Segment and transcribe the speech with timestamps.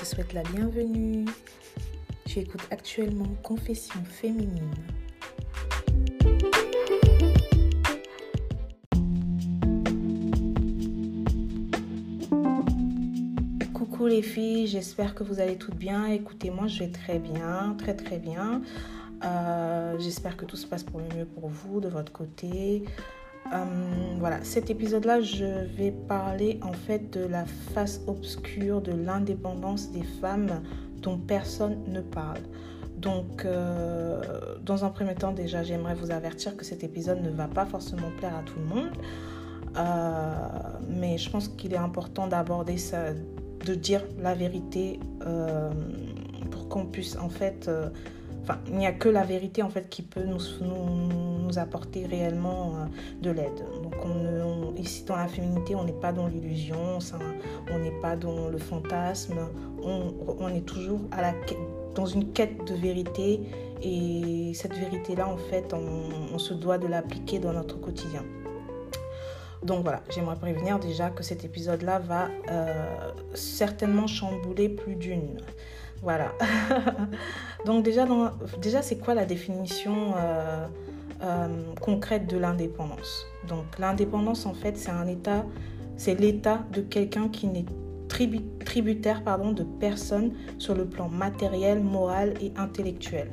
[0.00, 1.26] te souhaite la bienvenue.
[2.24, 4.72] Tu écoutes actuellement Confession féminine.
[13.74, 16.06] Coucou les filles, j'espère que vous allez toutes bien.
[16.06, 18.62] Écoutez, moi je vais très bien, très très bien.
[19.22, 22.84] Euh, j'espère que tout se passe pour le mieux pour vous de votre côté.
[23.52, 23.64] Euh,
[24.18, 27.44] voilà, cet épisode-là, je vais parler en fait de la
[27.74, 30.62] face obscure de l'indépendance des femmes
[31.02, 32.40] dont personne ne parle.
[32.98, 34.20] Donc, euh,
[34.62, 38.10] dans un premier temps, déjà, j'aimerais vous avertir que cet épisode ne va pas forcément
[38.18, 38.90] plaire à tout le monde.
[39.76, 40.34] Euh,
[40.88, 43.14] mais je pense qu'il est important d'aborder ça,
[43.64, 45.00] de dire la vérité
[46.50, 47.70] pour qu'on puisse en fait
[48.68, 52.84] Il n'y a que la vérité en fait qui peut nous, apporter réellement euh,
[53.22, 53.64] de l'aide.
[53.82, 56.98] Donc on, ici dans la féminité, on n'est pas dans l'illusion,
[57.70, 59.48] on n'est pas dans le fantasme,
[59.82, 61.00] on, est toujours
[61.94, 63.40] dans une quête de vérité
[63.82, 68.24] et cette vérité-là en fait on, se doit de l'appliquer dans notre quotidien.
[69.62, 75.36] Donc voilà, j'aimerais prévenir déjà que cet épisode-là va euh, certainement chambouler plus d'une.
[76.02, 76.32] Voilà.
[77.66, 78.06] Donc déjà,
[78.60, 80.66] déjà c'est quoi la définition euh,
[81.22, 81.48] euh,
[81.80, 83.26] concrète de l'indépendance?
[83.48, 85.44] Donc l'indépendance, en fait, c'est un état,
[85.96, 87.66] c'est l'état de quelqu'un qui n'est
[88.64, 93.30] tributaire pardon, de personne sur le plan matériel, moral et intellectuel.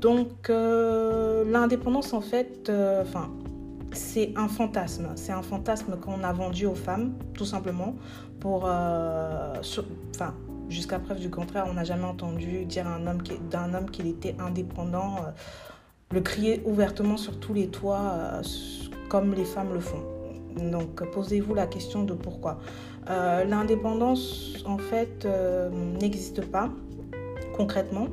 [0.00, 2.70] Donc euh, l'indépendance, en fait,
[3.00, 3.30] enfin
[3.92, 5.12] c'est un fantasme.
[5.14, 7.94] C'est un fantasme qu'on a vendu aux femmes, tout simplement,
[8.40, 10.34] pour, enfin,
[10.68, 12.86] Jusqu'à preuve du contraire, on n'a jamais entendu dire
[13.50, 15.30] d'un homme qu'il était indépendant, euh,
[16.12, 18.42] le crier ouvertement sur tous les toits, euh,
[19.08, 20.02] comme les femmes le font.
[20.56, 22.58] Donc posez-vous la question de pourquoi.
[23.10, 25.28] Euh, l'indépendance, en fait,
[26.00, 26.70] n'existe pas
[27.56, 28.08] concrètement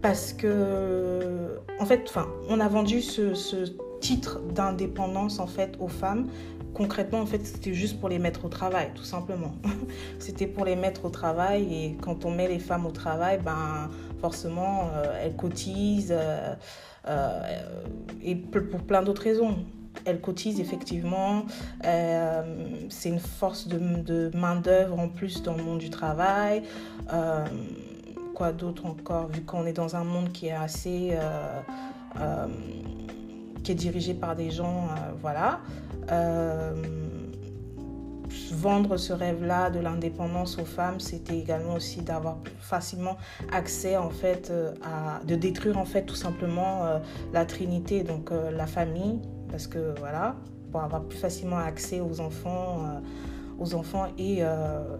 [0.00, 2.12] parce que, en fait,
[2.48, 3.56] on a vendu ce, ce
[4.00, 6.28] titre d'indépendance en fait aux femmes
[6.74, 9.52] concrètement, en fait, c'était juste pour les mettre au travail, tout simplement.
[10.18, 13.90] c'était pour les mettre au travail et quand on met les femmes au travail, ben,
[14.20, 16.54] forcément, euh, elles cotisent euh,
[17.08, 17.42] euh,
[18.22, 19.56] et pour plein d'autres raisons.
[20.04, 21.44] Elles cotisent effectivement,
[21.82, 26.62] c'est une force de, main-d'œuvre en plus dans le monde du travail.
[28.34, 31.16] quoi d'autre encore, vu qu'on est dans un monde qui est assez
[33.62, 34.88] qui est dirigé par des gens,
[35.20, 35.60] voilà.
[36.10, 36.72] Euh,
[38.52, 43.16] vendre ce rêve-là de l'indépendance aux femmes, c'était également aussi d'avoir facilement
[43.52, 46.98] accès en fait euh, à de détruire en fait tout simplement euh,
[47.32, 49.20] la trinité donc la famille
[49.50, 50.34] parce que voilà
[50.72, 53.00] pour avoir plus facilement accès aux enfants
[53.58, 54.42] aux enfants et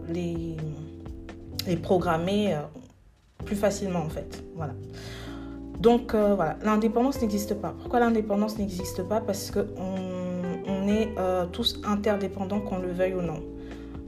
[0.08, 0.56] les
[1.66, 2.56] les programmer
[3.44, 4.72] plus facilement en fait voilà
[5.80, 9.20] donc voilà l'indépendance n'existe pas pourquoi l'indépendance n'existe pas?
[9.20, 9.98] Parce que on
[11.18, 13.42] euh, tous interdépendants, qu'on le veuille ou non.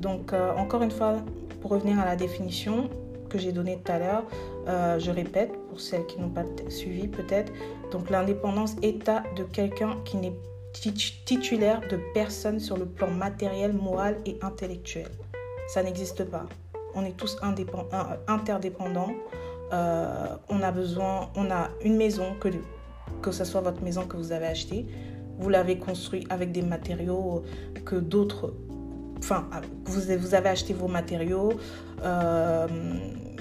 [0.00, 1.16] Donc, euh, encore une fois,
[1.60, 2.88] pour revenir à la définition
[3.28, 4.25] que j'ai donnée tout à l'heure,
[4.69, 7.53] euh, je répète pour celles qui n'ont pas suivi peut-être.
[7.92, 10.34] Donc, l'indépendance, état de quelqu'un qui n'est
[10.72, 15.08] titulaire de personne sur le plan matériel, moral et intellectuel.
[15.69, 16.47] Ça n'existe pas.
[16.94, 19.10] On est tous interdépendants.
[19.72, 22.48] On a besoin, on a une maison, que,
[23.22, 24.86] que ce soit votre maison que vous avez achetée,
[25.41, 27.42] vous l'avez construit avec des matériaux
[27.84, 28.54] que d'autres...
[29.19, 29.48] Enfin,
[29.84, 31.53] vous, vous avez acheté vos matériaux,
[32.03, 32.66] euh,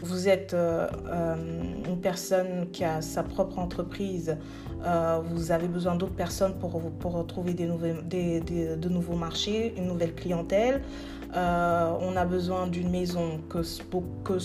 [0.04, 1.36] vous êtes euh, euh,
[1.88, 4.38] une personne qui a sa propre entreprise,
[5.30, 10.82] vous avez besoin d'autres personnes pour, pour trouver de nouveaux marchés, une nouvelle clientèle.
[11.34, 13.60] on a besoin d'une maison que,
[14.24, 14.40] que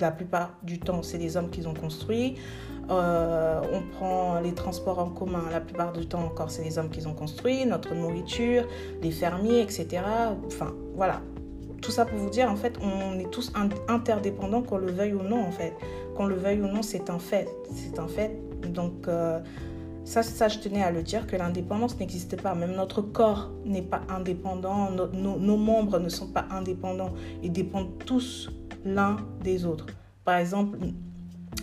[0.00, 2.36] la plupart du temps, c'est les hommes qui ont construit.
[2.90, 6.90] Euh, on prend les transports en commun, la plupart du temps encore, c'est les hommes
[6.90, 8.64] qui ont construit, notre nourriture,
[9.00, 10.02] les fermiers, etc.
[10.46, 11.20] Enfin, voilà.
[11.82, 13.52] Tout ça pour vous dire, en fait, on est tous
[13.88, 15.72] interdépendants, qu'on le veuille ou non, en fait.
[16.16, 17.48] Qu'on le veuille ou non, c'est un fait.
[17.74, 18.36] C'est un fait.
[18.68, 19.38] Donc, euh,
[20.04, 22.54] ça, ça, je tenais à le dire, que l'indépendance n'existe pas.
[22.54, 27.12] Même notre corps n'est pas indépendant, nos membres ne sont pas indépendants.
[27.42, 28.50] Ils dépendent tous
[28.84, 29.86] l'un des autres.
[30.24, 30.78] Par exemple,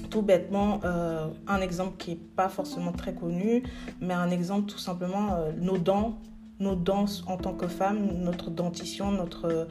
[0.10, 3.64] tout bêtement, euh, un exemple qui n'est pas forcément très connu,
[4.02, 6.18] mais un exemple tout simplement, euh, nos dents,
[6.60, 9.68] nos dents en tant que femme, notre dentition, notre,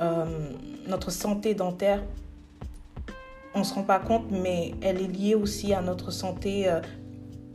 [0.00, 0.50] euh,
[0.88, 2.02] notre santé dentaire,
[3.54, 6.72] on ne se rend pas compte, mais elle est liée aussi à notre santé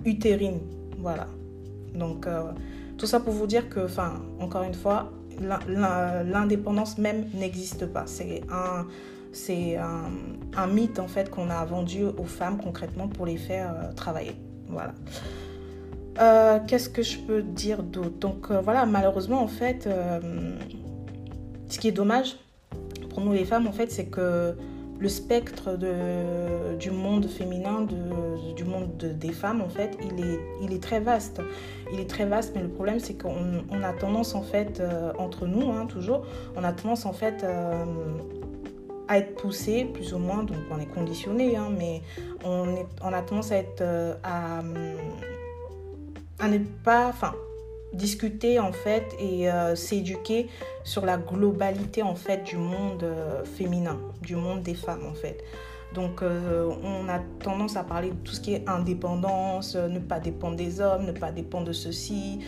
[0.04, 0.60] utérine.
[1.00, 1.28] Voilà.
[1.94, 2.28] Donc,
[2.98, 5.10] tout ça pour vous dire que, enfin, encore une fois,
[5.40, 8.04] l'indépendance même n'existe pas.
[8.08, 8.86] C'est un
[9.36, 14.36] c'est un, mythe en fait qu'on a vendu aux femmes concrètement pour les faire travailler.
[14.70, 14.94] Voilà.
[16.68, 18.18] Qu'est-ce que je peux dire d'autre?
[18.20, 19.90] Donc voilà, malheureusement en fait,
[21.70, 22.38] ce qui est dommage
[23.10, 24.56] pour nous les femmes en fait, c'est que
[24.98, 30.40] le spectre de, du monde féminin, de, du monde des femmes, en fait, il est,
[30.62, 31.42] il est très vaste.
[31.94, 35.12] Il est très vaste, mais le problème, c'est qu'on on a tendance, en fait, euh,
[35.18, 37.84] entre nous, hein, toujours, on a tendance, en fait, euh,
[39.07, 42.02] à être poussé, plus ou moins, donc on est conditionné, hein, mais
[42.44, 44.63] on, est, on a tendance à être, euh, à
[46.48, 47.34] ne pas, enfin,
[47.96, 50.48] discuter en fait et euh, s'éduquer
[50.84, 55.44] sur la globalité en fait du monde euh, féminin, du monde des femmes en fait.
[55.96, 60.20] Donc euh, on a tendance à parler de tout ce qui est indépendance, ne pas
[60.20, 62.40] dépendre des hommes, ne pas dépendre de ceci,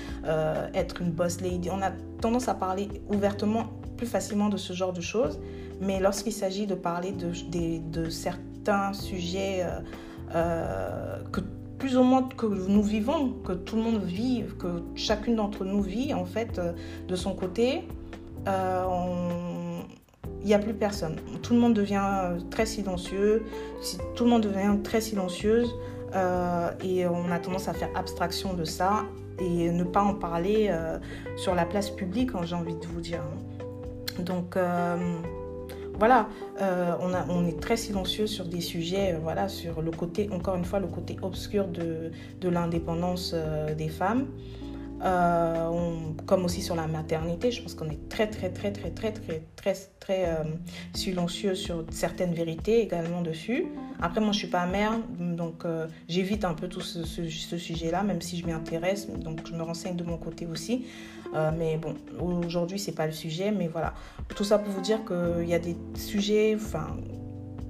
[0.73, 1.69] être une boss lady.
[1.71, 1.91] On a
[2.21, 3.65] tendance à parler ouvertement
[3.95, 5.39] plus facilement de ce genre de choses.
[5.81, 9.65] Mais lorsqu'il s'agit de parler de, certains sujets
[10.33, 11.41] que
[11.77, 15.81] plus ou moins que nous vivons, que tout le monde vit, que chacune d'entre nous
[15.81, 16.73] vit en fait euh,
[17.07, 17.87] de son côté,
[18.47, 18.83] euh,
[20.41, 21.17] il n'y a plus personne.
[21.41, 23.43] Tout le monde devient euh, très silencieux,
[24.15, 25.73] tout le monde devient très silencieuse
[26.83, 29.03] et on a tendance à faire abstraction de ça
[29.39, 30.73] et ne pas en parler
[31.35, 33.21] sur la place publique, hein, j'ai envie de vous dire.
[34.17, 34.57] Donc
[35.97, 36.27] voilà,
[36.61, 40.65] euh, on, est très silencieux sur des sujets, euh, voilà, sur le côté, encore une
[40.65, 42.11] fois, le côté obscur de,
[42.47, 44.27] l'indépendance euh, des femmes.
[44.99, 49.43] Comme aussi sur la maternité, je pense qu'on est très, très, très, très, très, très,
[49.55, 50.37] très, très
[50.93, 53.67] silencieux sur certaines vérités également dessus.
[54.01, 55.63] Après, moi, je suis pas mère, donc
[56.07, 59.95] j'évite un peu tout ce, sujet-là, même si je m'y intéresse, donc je me renseigne
[59.95, 60.85] de mon côté aussi.
[61.33, 63.51] Euh, mais bon, aujourd'hui, c'est pas le sujet.
[63.51, 63.93] Mais voilà.
[64.35, 66.57] Tout ça pour vous dire qu'il y a des sujets,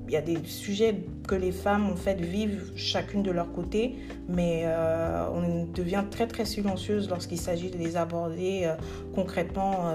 [0.07, 3.95] il y a des sujets que les femmes, en fait, vivent chacune de leur côté.
[4.27, 8.75] Mais euh, on devient très, très silencieuse lorsqu'il s'agit de les aborder euh,
[9.13, 9.93] concrètement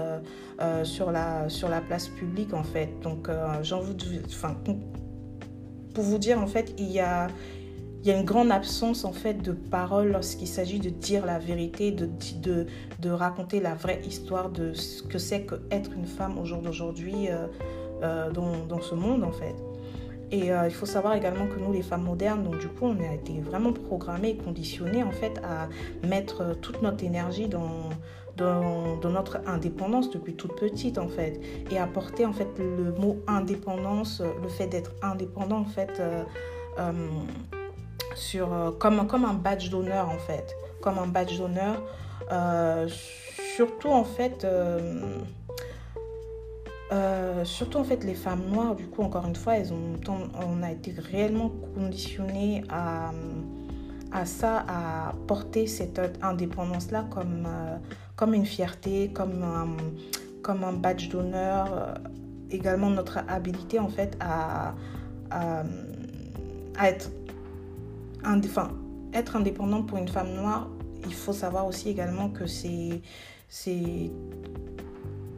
[0.83, 2.89] sur, la, sur la place publique, en fait.
[3.01, 3.29] Donc,
[3.63, 3.93] j'en vous.
[4.27, 4.55] Enfin,
[5.93, 7.27] pour vous dire, en fait, il y a
[8.03, 11.39] il y a une grande absence en fait de parole lorsqu'il s'agit de dire la
[11.39, 12.09] vérité, de,
[12.99, 17.29] de, raconter la vraie histoire de ce que c'est qu'être une femme au jour d'aujourd'hui
[17.29, 17.47] euh,
[18.03, 19.55] euh, dans, dans, ce monde en fait.
[20.33, 22.99] Et euh, il faut savoir également que nous, les femmes modernes, donc du coup, on
[22.99, 25.69] a été vraiment programmées, conditionnées en fait à
[26.05, 27.89] mettre toute notre énergie dans,
[28.35, 31.39] dans, notre indépendance depuis toute petite en fait
[31.69, 36.01] et à porter en fait le mot indépendance, le fait d'être indépendant en fait
[38.15, 40.55] sur, euh, comme, comme un badge d'honneur en fait.
[40.81, 41.81] Comme un badge d'honneur.
[42.31, 42.87] Euh,
[43.55, 44.45] surtout en fait.
[46.93, 49.95] Euh, surtout en fait les femmes noires, du coup encore une fois, elles ont,
[50.47, 53.11] on a été réellement conditionnées à,
[54.25, 57.47] ça, à porter cette indépendance-là comme,
[58.15, 59.75] comme une fierté, comme un,
[60.43, 61.95] comme un badge d'honneur,
[62.51, 64.75] également notre habilité en fait à,
[66.83, 67.09] être
[68.45, 68.69] enfin,
[69.13, 70.69] être indépendant pour une femme noire,
[71.05, 73.01] il faut savoir aussi également que c'est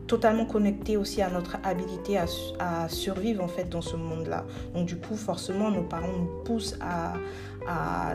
[0.07, 4.45] totalement connecté aussi à notre habilité à, survivre en fait dans ce monde-là.
[4.73, 7.13] Donc du coup, forcément, nos parents nous poussent à,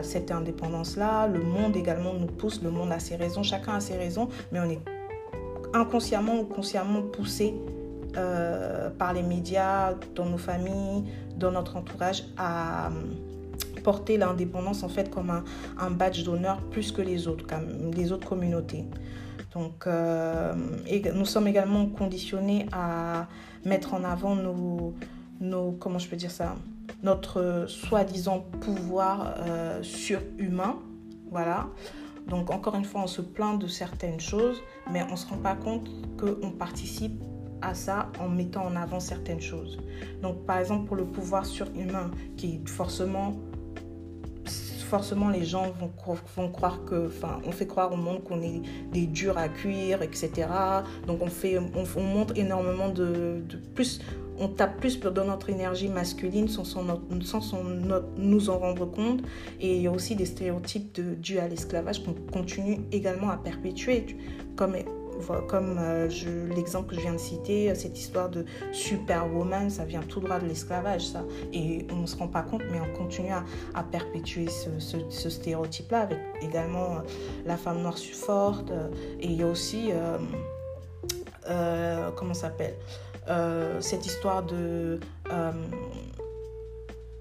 [0.01, 1.27] cette indépendance-là.
[1.27, 2.61] Le monde également nous pousse.
[2.63, 3.43] Le monde a ses raisons.
[3.43, 4.79] Chacun a ses raisons, mais on est
[5.73, 7.55] inconsciemment ou consciemment poussé
[8.15, 11.03] euh, par les médias, dans nos familles,
[11.35, 12.91] dans notre entourage à
[13.83, 15.43] porter l'indépendance en fait comme
[15.79, 18.85] un, badge d'honneur plus que les autres, comme les autres communautés.
[19.53, 20.53] Donc, euh,
[21.13, 23.27] nous sommes également conditionnés à
[23.65, 24.93] mettre en avant nos,
[25.41, 26.55] nos comment je peux dire ça,
[27.03, 30.77] notre soi-disant pouvoir euh, surhumain,
[31.29, 31.67] voilà.
[32.27, 35.37] Donc encore une fois, on se plaint de certaines choses, mais on ne se rend
[35.37, 37.21] pas compte qu'on participe
[37.61, 39.79] à ça en mettant en avant certaines choses.
[40.21, 43.33] Donc par exemple pour le pouvoir surhumain, qui est forcément
[44.91, 49.07] forcément les gens vont, croire que, enfin, on fait croire au monde qu'on est des
[49.07, 50.29] durs à cuire, etc.
[51.07, 53.41] Donc on fait, on, montre énormément de,
[53.73, 54.01] plus,
[54.37, 56.83] on tape plus dans notre énergie masculine sans, sans,
[58.17, 59.21] nous en rendre compte.
[59.61, 63.37] Et il y a aussi des stéréotypes de, dus à l'esclavage qu'on continue également à
[63.37, 64.05] perpétuer,
[64.57, 64.75] comme
[65.47, 66.09] comme euh,
[66.55, 70.39] l'exemple que je viens de citer, euh, cette histoire de superwoman, ça vient tout droit
[70.39, 71.23] de l'esclavage, ça.
[71.53, 76.19] Et on ne se rend pas compte, mais on continue à, perpétuer ce, stéréotype-là, avec
[76.41, 76.99] également euh,
[77.45, 78.71] la femme noire forte.
[79.19, 79.91] et il y a aussi,
[82.15, 82.75] comment ça s'appelle
[83.79, 84.99] cette histoire de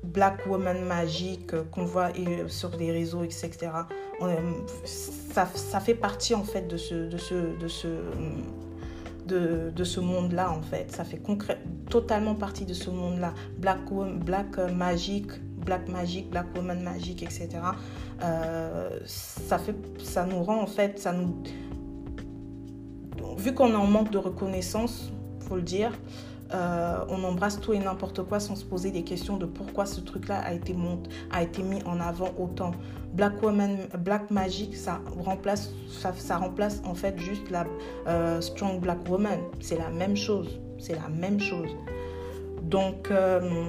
[0.03, 2.11] Black Woman magique qu'on voit
[2.49, 3.71] sur les réseaux, etc.
[4.85, 5.47] ça,
[5.81, 7.89] fait partie en fait de ce, de ce, de ce,
[9.27, 10.91] de, de ce monde-là en fait.
[10.91, 13.35] Ça fait concret, totalement partie de ce monde-là.
[13.59, 13.79] Black,
[14.25, 15.33] Black magique,
[15.65, 17.49] Black magique, Black Woman magique, etc.
[18.23, 21.43] Euh, ça nous rend en fait, ça nous...
[23.37, 25.93] vu qu'on est en manque de reconnaissance, faut le dire,
[26.53, 30.01] euh, on embrasse tout et n'importe quoi sans se poser des questions de pourquoi ce
[30.01, 30.73] truc-là a été,
[31.63, 32.73] mis en avant autant.
[33.15, 37.67] Black Woman, Black Magic, ça remplace, ça, remplace en fait juste la
[38.07, 39.39] euh, Strong Black Woman.
[39.61, 40.61] C'est la même chose.
[40.79, 41.71] C'est la même chose.
[42.63, 43.65] Donc euh,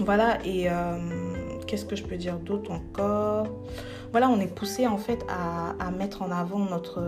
[0.00, 0.68] voilà, et
[1.66, 3.46] qu'est-ce que je peux dire d'autre encore?
[4.10, 7.00] Voilà, on est poussé en fait à mettre en avant notre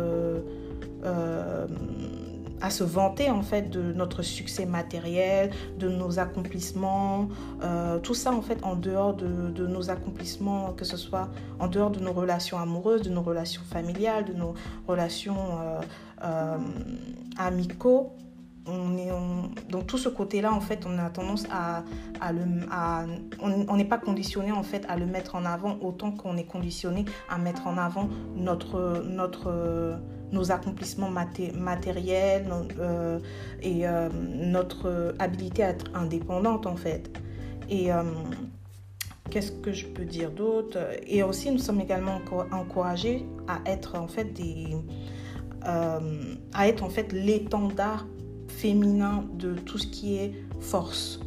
[2.64, 7.28] à se vanter en fait de notre succès matériel, de nos accomplissements,
[7.62, 11.28] euh, tout ça en fait en dehors de, nos accomplissements, que ce soit
[11.58, 14.54] en dehors de nos relations amoureuses, de nos relations familiales, de nos
[14.88, 15.80] relations euh,
[16.24, 16.56] euh,
[17.36, 18.12] amicaux.
[18.66, 21.84] On donc tout ce côté-là, en fait, on a tendance à,
[22.18, 22.40] à le,
[22.70, 23.04] à,
[23.42, 27.04] on n'est pas conditionné en fait à le mettre en avant autant qu'on est conditionné
[27.28, 29.52] à mettre en avant notre notre
[30.34, 33.18] nos accomplissements matériels euh,
[33.62, 37.10] et euh, notre habilité à être indépendante en fait.
[37.70, 38.02] Et euh,
[39.30, 40.78] qu'est-ce que je peux dire d'autre?
[41.06, 42.20] Et aussi, nous sommes également
[42.52, 44.76] encouragés à être en fait des,
[45.62, 48.06] à être en fait l'étendard
[48.48, 51.20] féminin de tout ce qui est force.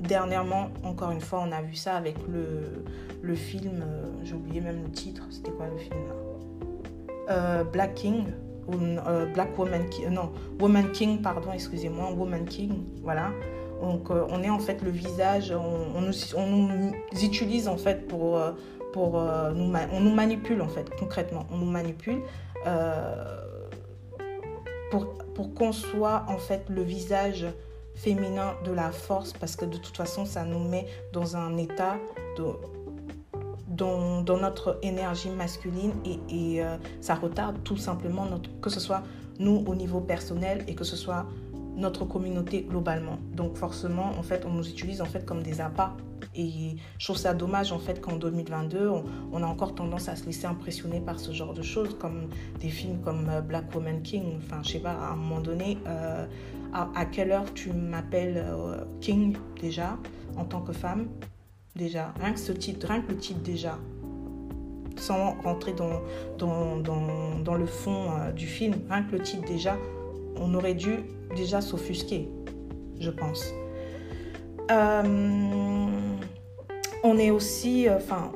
[0.00, 2.84] Dernièrement, encore une fois, on a vu ça avec le,
[3.22, 3.84] le film,
[4.24, 6.23] j'ai oublié même le titre, c'était quoi le film là?
[7.30, 8.26] Euh, Black King,
[8.66, 13.30] ou euh, Black Woman King, non, Woman King, pardon, excusez-moi, Woman King, voilà.
[13.82, 18.40] Donc euh, on est en fait le visage, on, nous, on utilise en fait pour,
[18.96, 22.22] on nous manipule en fait, concrètement, on nous manipule
[24.90, 27.46] pour qu'on soit en fait le visage
[27.94, 31.96] féminin de la force parce que de toute façon ça nous met dans un état
[32.36, 32.44] de
[33.76, 38.26] dans, notre énergie masculine et, euh, ça retarde tout simplement
[38.60, 39.02] que ce soit
[39.38, 41.26] nous au niveau personnel et que ce soit
[41.76, 43.18] notre communauté globalement.
[43.34, 45.92] Donc forcément, en fait, on nous utilise en fait comme des appâts.
[46.36, 48.90] Et je trouve ça dommage en fait qu'en 2022,
[49.32, 52.28] on, a encore tendance à se laisser impressionner par ce genre de choses, comme
[52.60, 54.38] des films comme euh, Black Woman King.
[54.38, 56.26] Enfin, je sais pas, à un moment donné, euh,
[56.72, 58.44] à, quelle heure tu m'appelles
[59.00, 59.96] King déjà
[60.36, 61.08] en tant que femme?
[61.76, 62.12] Déjà.
[62.20, 63.78] Rien que ce titre, rien que le titre déjà.
[64.96, 66.00] Sans rentrer dans,
[66.38, 66.76] dans,
[67.42, 69.76] dans, le fond euh, du film, rien que le titre déjà,
[70.36, 71.00] on aurait dû
[71.34, 72.28] déjà s'offusquer,
[73.00, 73.52] je pense.
[74.70, 75.88] Euh,
[77.02, 78.30] on est aussi, euh, enfin,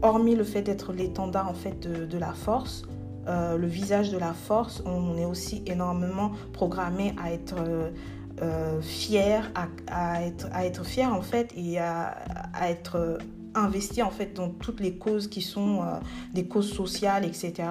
[0.00, 2.82] hormis le fait d'être l'étendard en fait de, de la force,
[3.26, 7.54] le visage de la force, on est aussi énormément programmé à être
[8.42, 8.80] euh,
[9.86, 12.16] à, être, à être fier en fait et à,
[12.68, 13.18] être
[13.54, 16.00] investi en fait dans toutes les causes qui sont euh,
[16.32, 17.68] des causes sociales, etc.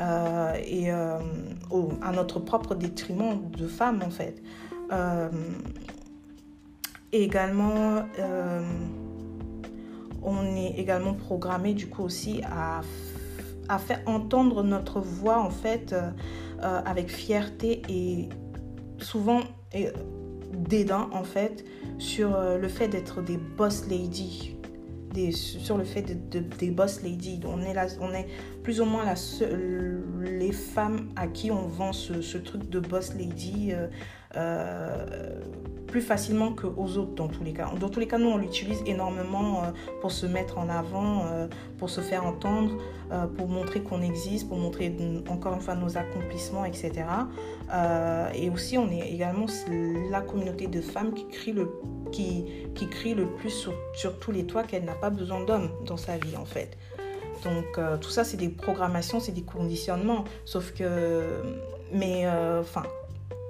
[0.00, 4.42] Euh, et à notre propre détriment de femmes en fait.
[7.12, 8.02] également,
[10.22, 12.80] on est également programmé du coup aussi à,
[13.68, 15.94] à faire entendre notre voix en fait
[16.60, 18.28] avec fierté et
[18.98, 19.40] souvent
[19.72, 19.88] et
[20.52, 21.64] dédain en fait
[21.98, 24.54] sur euh, le fait d'être des boss ladies.
[25.32, 27.40] Sur le fait de, des boss ladies.
[27.44, 28.28] On est on est
[28.62, 29.14] plus ou moins la
[30.20, 33.72] les femmes à qui on vend ce, truc de boss lady
[34.36, 35.40] euh,
[35.86, 37.70] plus facilement qu'aux autres dans tous les cas.
[37.80, 39.70] Dans tous les cas, nous, on l'utilise énormément euh,
[40.02, 42.76] pour se mettre en avant, euh, pour se faire entendre,
[43.38, 44.94] pour montrer qu'on existe, pour montrer
[45.30, 47.06] encore une fois nos accomplissements, etc.
[48.34, 49.46] et aussi, on est également
[50.10, 51.70] la communauté de femmes qui crie le,
[52.12, 52.44] qui,
[52.74, 56.18] qui crie le plus sur tous les toits qu'elle n'a pas besoin d'hommes dans sa
[56.18, 56.76] vie, en fait.
[57.44, 60.24] Donc, tout ça, c'est des programmations, c'est des conditionnements.
[60.44, 61.40] Sauf que,
[61.94, 62.28] mais,
[62.60, 62.82] enfin,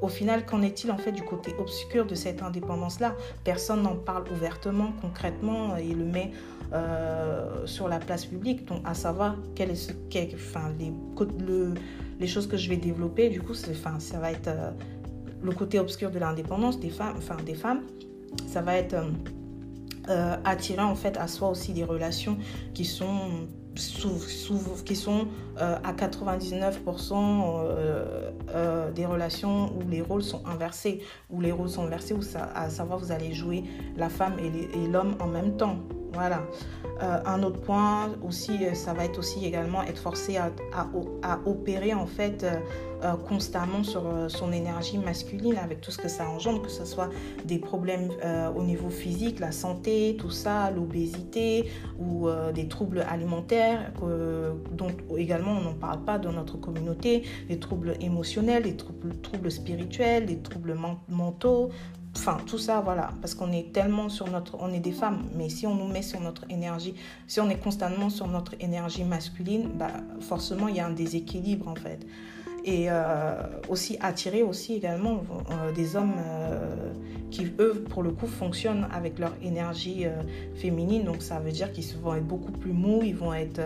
[0.01, 3.17] au final, qu'en est-il en fait du côté obscur de cette indépendance-là?
[3.45, 6.31] Personne n'en parle ouvertement, concrètement, et le met
[6.73, 8.65] euh, sur la place publique.
[8.67, 10.93] Donc, à savoir quel enfin, les,
[11.45, 11.75] le,
[12.21, 14.71] les choses que je vais développer, du coup, enfin, ça va être euh,
[15.43, 17.83] le côté obscur de l'indépendance des femmes, enfin des femmes.
[18.47, 18.95] Ça va être
[20.09, 22.39] euh, attirer en fait à soi aussi des relations
[22.73, 23.49] qui sont
[25.57, 28.28] à 99%
[28.99, 31.01] des relations où les rôles sont inversés,
[31.31, 33.63] où les rôles sont inversés, où ça, à savoir vous allez jouer
[33.97, 35.77] la femme et l'homme en même temps.
[36.13, 36.43] Voilà.
[37.03, 40.51] Euh, un autre point aussi, euh, ça va être aussi également être forcé à,
[41.47, 46.63] opérer en fait euh, constamment sur son énergie masculine avec tout ce que ça engendre,
[46.63, 47.11] que ce soit
[47.45, 48.11] des problèmes
[48.57, 53.93] au niveau physique, la santé, tout ça, l'obésité ou des troubles alimentaires
[54.73, 59.51] dont également on n'en parle pas dans notre communauté, les troubles émotionnels, les troubles, troubles
[59.51, 60.77] spirituels, les troubles
[61.09, 61.71] mentaux,
[62.19, 64.57] Enfin, tout ça, voilà, parce qu'on est tellement sur notre...
[64.61, 66.95] On est des femmes, mais si on nous met sur notre énergie,
[67.29, 71.69] si on est constamment sur notre énergie masculine, bah, forcément, il y a un déséquilibre,
[71.69, 72.05] en fait.
[72.65, 73.35] Et euh,
[73.69, 75.23] aussi attirer aussi également
[75.53, 76.93] euh, des hommes euh,
[77.31, 80.05] qui, eux, pour le coup, fonctionnent avec leur énergie
[80.57, 81.05] féminine.
[81.05, 83.61] Donc, ça veut dire qu'ils vont être beaucoup plus mous, ils vont être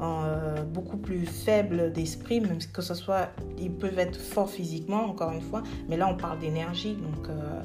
[0.00, 5.32] euh, beaucoup plus faibles d'esprit, même que ce soit, ils peuvent être forts physiquement, encore
[5.32, 7.62] une fois, mais là on parle d'énergie, donc euh,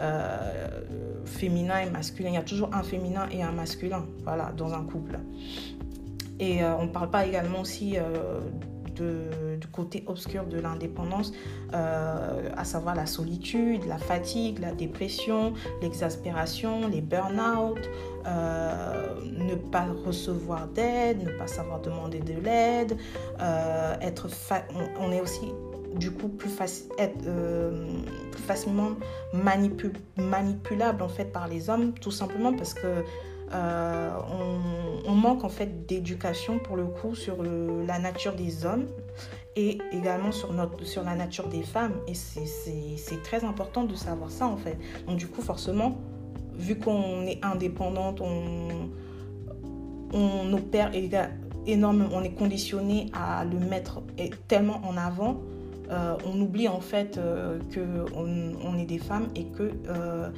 [0.00, 0.80] euh,
[1.26, 2.30] féminin et masculin.
[2.30, 5.18] Il y a toujours un féminin et un masculin, voilà, dans un couple.
[6.40, 7.96] Et on ne parle pas également aussi
[8.94, 11.32] du côté obscur de l'indépendance,
[11.72, 17.78] à savoir la solitude, la fatigue, la dépression, l'exaspération, les burn-out,
[18.26, 22.96] euh, ne pas recevoir d'aide, ne pas savoir demander de l'aide,
[23.40, 24.28] euh, être
[24.98, 25.52] on, est aussi
[25.96, 26.50] du coup plus,
[27.26, 27.86] euh,
[28.46, 28.92] facilement
[30.16, 33.04] manipulable en fait par les hommes, tout simplement parce que
[33.54, 38.86] on, manque en fait d'éducation pour le coup sur la nature des hommes
[39.56, 41.94] et également sur, notre, sur la nature des femmes.
[42.06, 44.76] Et c'est très important de savoir ça en fait.
[45.06, 45.98] Donc du coup forcément,
[46.54, 48.90] vu qu'on est indépendante, on,
[50.12, 50.90] on opère
[51.66, 54.02] énormément, on est conditionné à le mettre
[54.48, 55.40] tellement en avant,
[55.90, 60.30] euh, on oublie en fait euh, qu'on on est des femmes et que euh,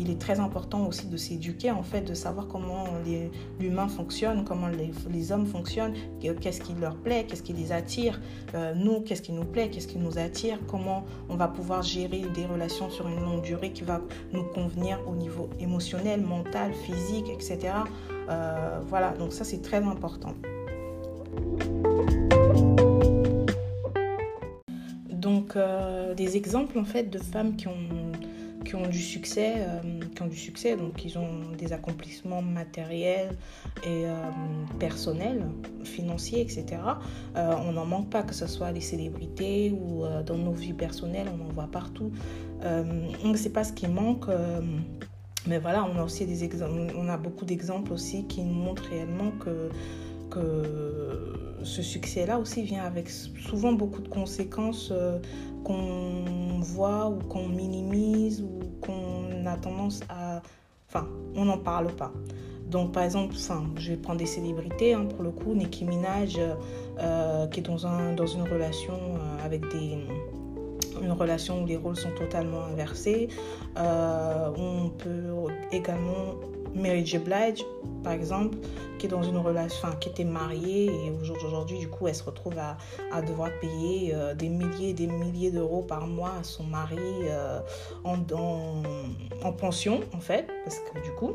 [0.00, 2.84] il est très important aussi de s'éduquer, en fait, de savoir comment
[3.60, 8.18] l'humain fonctionne, comment les, hommes fonctionnent, qu'est-ce qui leur plaît, qu'est-ce qui les attire,
[8.54, 12.22] euh, nous, qu'est-ce qui nous plaît, qu'est-ce qui nous attire, comment on va pouvoir gérer
[12.34, 14.00] des relations sur une longue durée qui va
[14.32, 17.74] nous convenir au niveau émotionnel, mental, physique, etc.
[18.30, 20.34] Euh, voilà, donc ça c'est très important.
[25.12, 28.09] Donc euh, des exemples en fait de femmes qui ont
[28.64, 29.80] qui ont du succès, euh,
[30.14, 33.36] qui ont du succès, donc ils ont des accomplissements matériels
[33.84, 34.14] et euh,
[34.78, 35.46] personnels,
[35.84, 36.64] financiers, etc.
[37.36, 41.28] Euh, on n'en manque pas, que ce soit les célébrités ou dans nos vies personnelles,
[41.28, 42.12] on en voit partout.
[42.62, 44.26] on ne sait pas ce qui manque.
[45.46, 48.88] mais voilà, on a aussi des exemples, on a beaucoup d'exemples aussi qui nous montrent
[48.88, 49.70] réellement que
[50.30, 54.92] que ce succès-là aussi vient avec souvent beaucoup de conséquences
[55.64, 60.42] qu'on voit ou qu'on minimise ou qu'on a tendance à...
[60.88, 62.12] Enfin, on n'en parle pas.
[62.70, 66.38] Donc, par exemple, enfin, je vais prendre des célébrités, hein, pour le coup, Nicki Minaj,
[67.00, 69.98] euh, qui est dans, un, dans une relation euh, avec des
[71.02, 73.28] une relation où les rôles sont totalement inversés.
[73.78, 75.32] Euh, on peut
[75.72, 76.34] également
[76.74, 77.18] Mary J.
[77.18, 77.64] Blige,
[78.02, 78.56] par exemple,
[78.98, 81.10] qui est dans une relation, qui était mariée et
[81.46, 82.76] aujourd'hui, du coup, elle se retrouve à,
[83.12, 86.98] à devoir payer euh, des milliers et des milliers d'euros par mois à son mari
[87.24, 87.60] euh,
[88.04, 88.18] en,
[89.42, 91.32] en, pension, en fait, parce que du coup,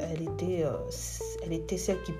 [0.00, 0.72] elle était, euh,
[1.44, 2.12] elle était celle qui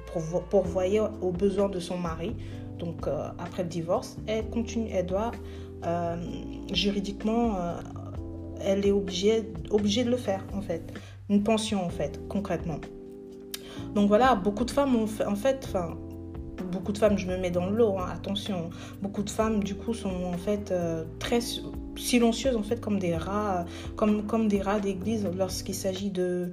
[0.50, 2.36] pourvoyait aux besoins de son mari.
[2.78, 3.06] Donc,
[3.38, 5.30] après le divorce, elle continue, elle doit
[6.72, 7.56] juridiquement,
[8.60, 10.92] elle est obligée, obligée de le faire, en fait
[11.28, 12.78] une pension en fait, concrètement.
[13.94, 15.96] Donc voilà, beaucoup de femmes ont fait, en fait, enfin,
[16.62, 18.70] beaucoup de femmes, je me mets dans le lot, hein, attention,
[19.02, 21.40] beaucoup de femmes du coup sont en fait euh, très
[21.96, 23.64] silencieuses en fait comme des rats,
[23.96, 26.52] comme, comme des rats d'église lorsqu'il s'agit de,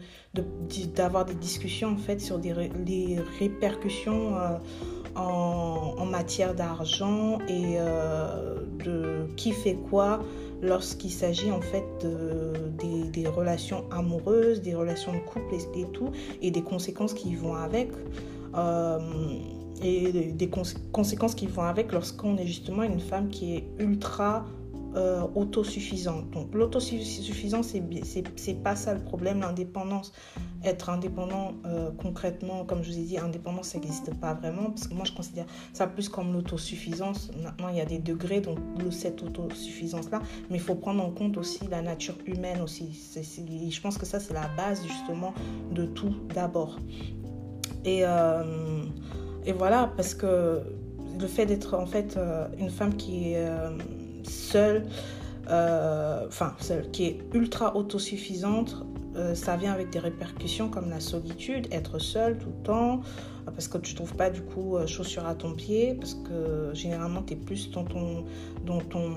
[0.96, 2.54] d'avoir des discussions en fait sur des,
[2.86, 4.58] les répercussions euh,
[5.16, 10.20] en, matière d'argent et euh, de qui fait quoi
[10.62, 16.52] lorsqu'il s'agit en fait de, des, relations amoureuses, des relations de couple et, tout, et
[16.52, 17.92] des conséquences qui vont avec.
[18.56, 19.00] Euh,
[19.84, 20.50] et des
[20.92, 24.46] conséquences qui vont avec lorsqu'on est justement une femme qui est ultra
[24.96, 26.30] euh, autosuffisante.
[26.32, 27.74] Donc l'autosuffisance,
[28.36, 30.12] c'est pas ça le problème, l'indépendance.
[30.66, 34.88] Être indépendant euh, concrètement, comme je vous ai dit, indépendance, ça n'existe pas vraiment, parce
[34.88, 37.32] que moi je considère ça plus comme l'autosuffisance.
[37.42, 41.38] Maintenant, il y a des degrés donc, cette autosuffisance-là, mais il faut prendre en compte
[41.38, 42.92] aussi la nature humaine aussi.
[43.16, 45.34] je pense que ça, c'est la base justement
[45.72, 46.78] de tout d'abord.
[47.86, 48.02] Et...
[48.04, 48.84] Euh,
[49.44, 50.62] et voilà, parce que
[51.20, 52.20] le fait d'être en fait
[52.60, 53.44] une femme qui est
[54.28, 54.84] seule,
[55.48, 58.86] enfin seule, qui est ultra autosuffisante,
[59.34, 63.02] ça vient avec des répercussions comme la solitude, être seule tout le temps,
[63.46, 67.34] parce que tu trouves pas du coup chaussures à ton pied, parce que généralement tu
[67.34, 68.24] es plus dans ton,
[68.66, 69.12] dans ton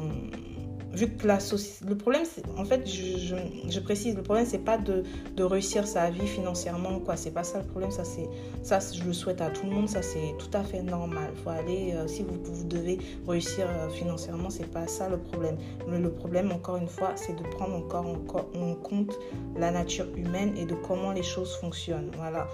[0.95, 1.39] vu que la
[1.87, 2.23] le problème,
[2.57, 3.37] en fait, je,
[3.69, 5.03] je, précise, le problème, c'est pas de,
[5.37, 7.17] de, réussir sa vie financièrement, quoi.
[7.17, 8.29] C'est pas ça le problème, ça, c'est,
[8.63, 11.31] ça, je le souhaite à tout le monde, ça, c'est tout à fait normal.
[11.43, 15.57] Faut aller, euh, si vous, vous, devez réussir euh, financièrement, c'est pas ça le problème.
[15.89, 19.19] Le, le problème, encore une fois, c'est de prendre encore, encore en compte
[19.57, 22.11] la nature humaine et de comment les choses fonctionnent.
[22.17, 22.47] Voilà.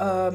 [0.00, 0.30] Euh,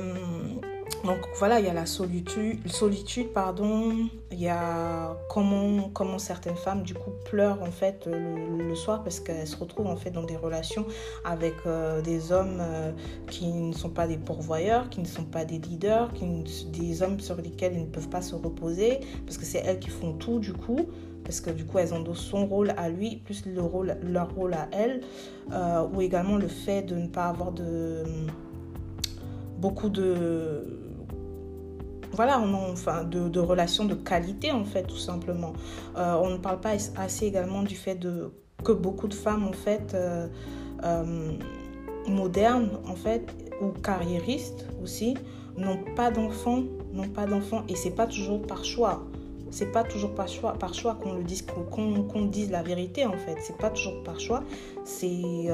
[1.04, 6.58] donc voilà, il y a la solitude, solitude pardon, il y a comment, comment certaines
[6.58, 10.24] femmes du coup pleurent en fait le, soir parce qu'elles se retrouvent en fait dans
[10.24, 10.86] des relations
[11.26, 12.92] avec euh, des hommes euh,
[13.28, 16.26] qui ne sont pas des pourvoyeurs, qui ne sont pas des leaders, qui
[16.72, 19.90] des hommes sur lesquels ils ne peuvent pas se reposer parce que c'est elles qui
[19.90, 20.86] font tout du coup
[21.24, 24.54] parce que du coup elles endossent son rôle à lui plus le rôle, leur rôle
[24.54, 25.02] à elles
[25.52, 28.04] euh, ou également le fait de ne pas avoir de
[29.60, 30.79] beaucoup de
[32.14, 35.54] voilà, on enfin, de, relations de qualité, en fait, tout simplement.
[35.98, 38.32] Euh, on ne parle pas assez également du fait de,
[38.64, 40.28] que beaucoup de femmes, en fait, euh,
[40.84, 41.32] euh,
[42.08, 43.28] modernes, en fait,
[43.62, 45.16] ou carriéristes aussi,
[45.58, 49.06] n'ont pas d'enfants, n'ont pas d'enfants, et c'est pas toujours par choix.
[49.52, 53.18] C'est pas toujours par choix, par choix qu'on le dise, qu'on dise la vérité, en
[53.18, 53.38] fait.
[53.42, 54.44] C'est pas toujours par choix.
[54.84, 55.48] C'est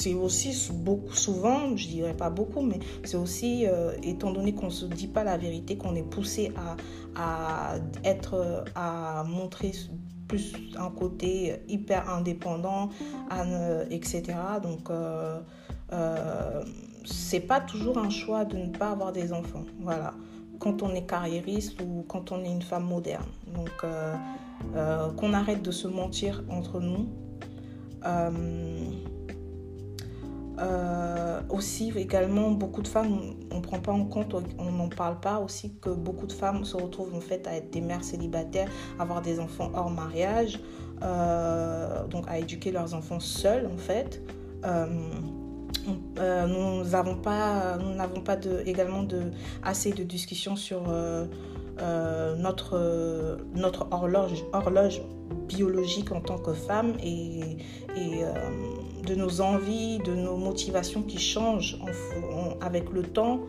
[0.00, 4.66] c'est aussi beaucoup, souvent, je dirais pas beaucoup, mais c'est aussi, euh, étant donné qu'on
[4.66, 6.76] ne se dit pas la vérité, qu'on est poussé à,
[7.16, 9.72] à, être, à montrer
[10.30, 12.90] plus un côté hyper indépendant,
[13.90, 14.22] etc.
[14.62, 15.40] Donc, euh,
[15.92, 16.62] euh,
[17.04, 19.64] c'est pas toujours un choix de ne pas avoir des enfants.
[19.80, 20.14] Voilà.
[20.60, 23.26] Quand on est carriériste ou quand on est une femme moderne.
[23.54, 27.08] Donc, euh, qu'on arrête de se mentir entre nous.
[31.48, 35.38] Aussi, également, beaucoup de femmes, on ne prend pas en compte, on n'en parle pas
[35.38, 38.68] aussi, que beaucoup de femmes se retrouvent en fait à être des mères célibataires,
[38.98, 40.60] avoir des enfants hors mariage,
[41.02, 44.22] euh, donc à éduquer leurs enfants seuls en fait.
[44.64, 44.86] Euh,
[46.46, 49.30] nous n'avons pas, nous n'avons pas de, également de,
[49.62, 50.82] assez de discussions sur
[52.36, 55.02] notre, notre horloge, horloge
[55.48, 57.58] biologique en tant que femme et,
[57.96, 58.24] et
[59.06, 61.78] de nos envies, de nos motivations qui changent
[62.60, 63.40] avec le temps.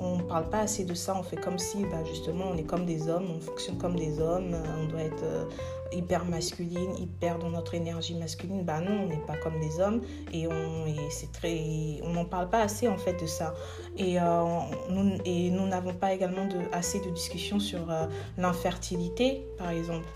[0.00, 2.62] On ne parle pas assez de ça, on fait comme si bah, justement on est
[2.62, 5.44] comme des hommes, on fonctionne comme des hommes, on doit être euh,
[5.92, 8.64] hyper masculine, hyper dans notre énergie masculine.
[8.64, 12.98] Bah non, on n'est pas comme des hommes et on n'en parle pas assez en
[12.98, 13.54] fait de ça.
[13.96, 14.44] Et euh,
[14.90, 20.06] nous nous n'avons pas également de, assez de discussions sur euh, l'infertilité par exemple.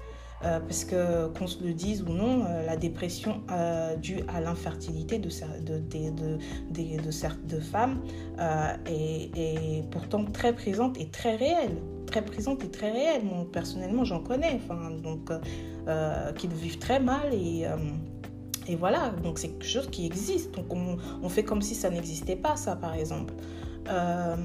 [0.44, 4.40] Euh, parce que qu'on se le dise ou non, euh, la dépression euh, due à
[4.40, 5.28] l'infertilité de,
[5.60, 6.10] de, de,
[6.72, 8.00] de, de, femmes
[8.86, 11.76] est, pourtant très présente et très réelle.
[12.06, 13.24] Très présente et très réelle.
[13.24, 14.60] Moi, personnellement, j'en connais,
[15.02, 15.30] donc,
[16.36, 17.66] qui le vivent très mal et.
[18.66, 20.54] et voilà, donc c'est quelque chose qui existe.
[20.56, 23.32] Donc on, on fait comme si ça n'existait pas, ça par exemple.
[23.88, 24.36] Euh,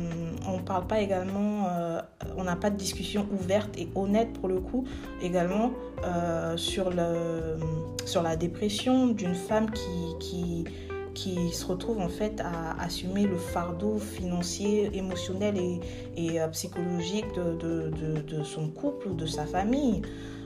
[0.48, 2.02] on parle pas également, euh,
[2.38, 4.86] on n'a pas de discussion ouverte et honnête pour le coup,
[5.22, 5.72] également
[6.04, 7.58] euh, sur, le,
[8.06, 10.66] sur la dépression d'une femme qui, qui,
[11.14, 15.80] qui, se retrouve en fait à assumer le fardeau financier, émotionnel et,
[16.16, 20.02] et psychologique de, de, de, son couple ou de sa famille.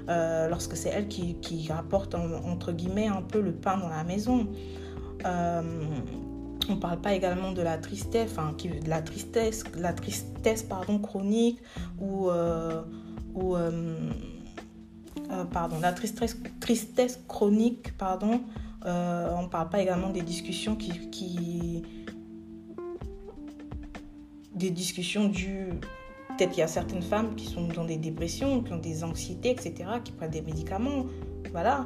[0.07, 4.47] lorsque c'est elle qui, qui rapporte entre guillemets un peu le pain dans la maison.
[6.69, 9.63] On ne parle pas également de la tristesse, enfin, de la tristesse,
[11.01, 11.59] chronique
[11.99, 12.83] ou, euh,
[13.35, 14.11] euh,
[15.31, 15.45] euh,
[15.81, 18.41] la tristesse, chronique, pardon.
[18.85, 21.83] on ne parle pas également des discussions qui, qui
[24.53, 25.79] des discussions dues
[26.37, 29.51] peut-être qu'il y a certaines femmes qui sont dans des dépressions, qui ont des anxiétés,
[29.51, 31.05] etc., qui prennent des médicaments.
[31.51, 31.85] Voilà.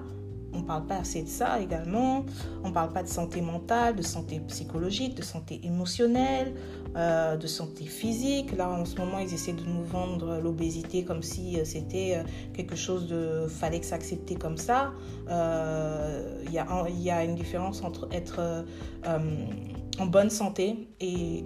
[0.56, 2.26] On ne parle pas assez de ça également.
[2.64, 6.54] On ne parle pas de santé mentale, de santé psychologique, de santé émotionnelle,
[6.96, 8.56] euh, de santé physique.
[8.56, 12.24] Là, en ce moment, ils essaient de nous vendre l'obésité comme si euh, c'était euh,
[12.54, 13.48] quelque chose de...
[13.50, 14.94] fallait que s'accepter comme ça.
[15.28, 18.66] Il y, a, une différence entre être
[20.00, 21.44] en bonne santé et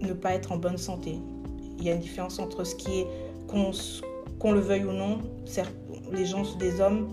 [0.00, 1.18] ne pas être en bonne santé.
[1.78, 3.06] Il y a une différence entre ce qui est,
[3.46, 5.18] qu'on le veuille ou non,
[6.12, 7.08] les gens, des hommes,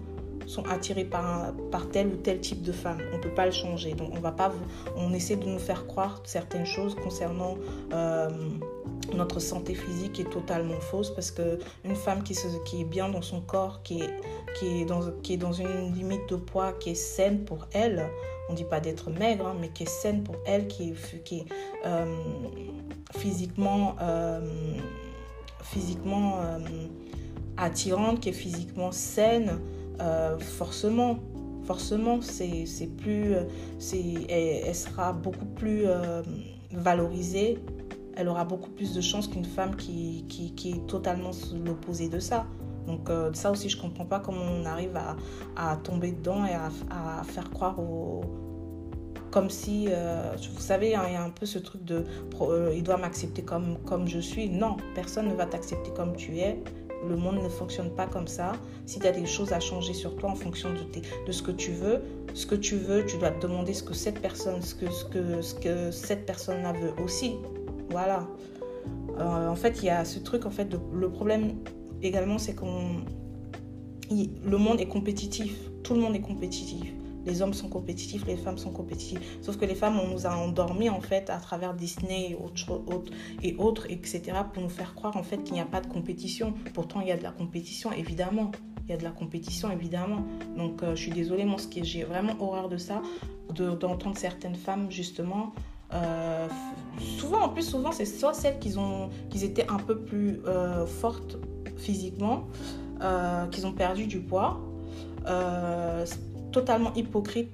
[0.47, 2.99] sont attirés par, par tel ou tel type de femme.
[3.13, 3.93] On ne peut pas le changer.
[3.93, 4.51] Donc on va pas,
[4.95, 7.57] on essaie de nous faire croire certaines choses concernant
[7.93, 8.29] euh,
[9.13, 13.09] notre santé physique est totalement fausse parce que une femme qui, se, qui est bien
[13.09, 14.09] dans son corps, qui est,
[14.57, 18.09] qui, est dans, qui est dans une limite de poids qui est saine pour elle,
[18.49, 21.23] on ne dit pas d'être maigre, hein, mais qui est saine pour elle, qui est,
[21.23, 21.45] qui est
[21.85, 22.05] euh,
[23.17, 24.39] physiquement, euh,
[25.61, 26.39] physiquement
[27.57, 29.59] attirante, qui est physiquement saine,
[30.39, 31.19] forcément,
[31.65, 32.65] forcément, c'est
[32.97, 35.85] plus, elle, elle, sera beaucoup plus
[36.71, 37.59] valorisée.
[38.15, 41.31] Elle aura beaucoup plus de chances qu'une femme qui, qui, est totalement
[41.65, 42.45] l'opposé de ça.
[42.87, 45.15] Donc ça aussi, je comprends pas comment on arrive à,
[45.55, 48.21] à tomber dedans et à, à faire croire aux,
[49.31, 52.05] comme si, euh, vous savez, hein, il y a un peu ce truc de,
[52.41, 54.49] euh, il doit m'accepter comme, comme je suis.
[54.49, 56.63] Non, personne ne va t'accepter comme tu es.
[57.05, 58.53] Le monde ne fonctionne pas comme ça.
[58.85, 60.79] Si tu as des choses à changer sur toi en fonction de,
[61.27, 62.01] de ce que tu veux,
[62.33, 65.05] ce que tu veux, tu dois te demander ce que cette personne, ce que, ce
[65.05, 67.35] que, ce que cette personne-là veut aussi.
[67.89, 68.27] Voilà.
[69.19, 71.55] Euh, en fait, il y a ce truc, en fait, le problème
[72.01, 73.01] également, c'est qu'on...
[74.09, 75.53] Le monde est compétitif.
[75.83, 76.96] Tout le monde est compétitif
[77.27, 79.19] les hommes sont compétitifs, les femmes sont compétitives.
[79.41, 82.81] Sauf que les femmes, on nous a endormis en fait à travers Disney et autres,
[83.43, 84.21] et autres etc.
[84.53, 86.53] pour nous faire croire en fait qu'il n'y a pas de compétition.
[86.73, 88.51] Pourtant, il y a de la compétition, évidemment.
[88.87, 90.25] Il y a de la compétition, évidemment.
[90.55, 93.01] Donc, euh, je suis désolée, moi, j'ai vraiment horreur de ça,
[93.53, 95.51] d'entendre certaines femmes, justement,
[95.93, 96.47] euh,
[97.17, 100.85] souvent, en plus, souvent, c'est soit celles qui, ont, qui étaient un peu plus euh,
[100.85, 101.37] fortes
[101.75, 102.47] physiquement,
[103.51, 104.59] qui ont perdu du poids
[106.51, 107.51] totalement hypocrite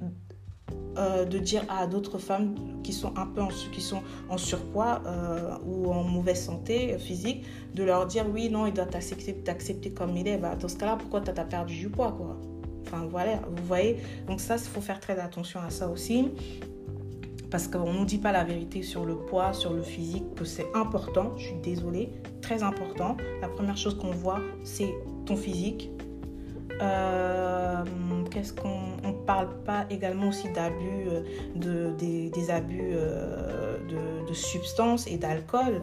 [0.97, 2.53] euh, de dire à d'autres femmes
[2.83, 7.45] qui sont un peu en, qui sont en surpoids euh, ou en mauvaise santé physique,
[7.73, 10.37] de leur dire oui, non, il doit t'accepter comme il est.
[10.37, 12.37] Bah, dans ce cas-là, pourquoi tu as perdu du poids quoi?
[12.85, 13.97] Enfin voilà, vous voyez?
[14.27, 16.29] Donc ça, il faut faire très attention à ça aussi.
[17.49, 20.65] Parce qu'on ne dit pas la vérité sur le poids, sur le physique, que c'est
[20.73, 22.09] important, je suis désolée,
[22.41, 23.15] très important.
[23.41, 24.91] La première chose qu'on voit, c'est
[25.25, 25.91] ton physique,
[26.81, 27.83] euh,
[28.31, 31.21] qu'est-ce qu'on ne parle pas également aussi d'abus, euh,
[31.55, 33.77] de, des, abus euh,
[34.27, 35.81] de, substances et d'alcool.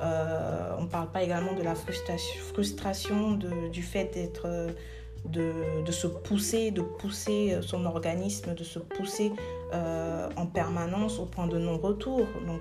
[0.00, 3.38] on ne parle pas également de la frustration,
[3.72, 4.48] du fait d'être,
[5.24, 5.52] de,
[5.86, 9.32] de, se pousser, de pousser son organisme, de se pousser
[9.72, 12.60] en permanence au point de non-retour, donc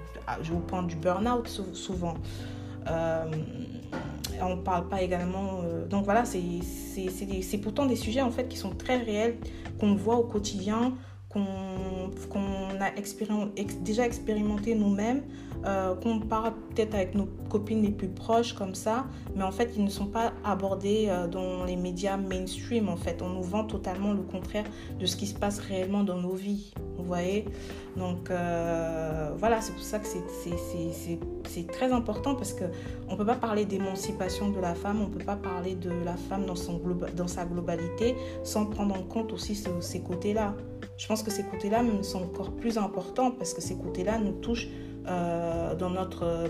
[0.54, 2.13] au point du burn-out souvent.
[2.88, 3.26] Euh,
[4.45, 5.62] on ne parle pas également.
[5.63, 9.38] Euh, donc voilà, c'est pourtant des sujets en fait qui sont très réels,
[9.80, 10.93] qu'on voit au quotidien,
[11.30, 11.43] qu'on
[12.80, 12.91] a
[13.84, 15.23] déjà expérimenté nous-mêmes,
[15.65, 19.74] euh, qu'on parle peut-être avec nos copines les plus proches comme ça, mais en fait
[19.76, 23.21] ils ne sont pas abordés euh, dans les médias mainstream en fait.
[23.21, 24.65] On nous vend totalement le contraire
[25.00, 27.45] de ce qui se passe réellement dans nos vies, vous voyez?
[27.95, 33.36] Donc euh, voilà, c'est pour ça que c'est très important parce qu'on ne peut pas
[33.36, 36.82] parler d'émancipation de la femme, on ne peut pas parler de la femme dans, son
[37.15, 40.56] dans sa globalité sans prendre en compte aussi ces côtés-là.
[40.97, 44.69] Je pense que ces côtés-là sont encore plus importants parce que ces côtés-là nous touchent
[45.08, 46.48] euh, dans notre euh,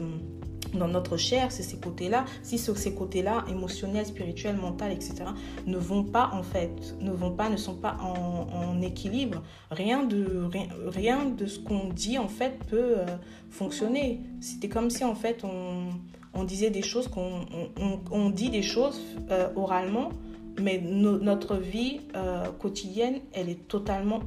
[0.74, 2.24] dans notre chair, c'est ces côtés-là.
[2.44, 5.26] Si ces côtés-là, émotionnels, spirituels, mentaux, etc.,
[5.66, 10.46] ne vont pas en fait, ne vont pas, ne sont pas en, équilibre, rien de
[10.50, 13.06] rien, rien de ce qu'on dit en fait peut euh,
[13.50, 14.22] fonctionner.
[14.40, 15.90] C'était comme si en fait on,
[16.34, 17.42] on disait des choses, qu'on
[18.10, 19.02] on, dit des choses
[19.58, 20.10] oralement,
[20.62, 22.00] mais notre vie
[22.60, 24.22] quotidienne, elle est totalement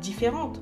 [0.00, 0.60] différente.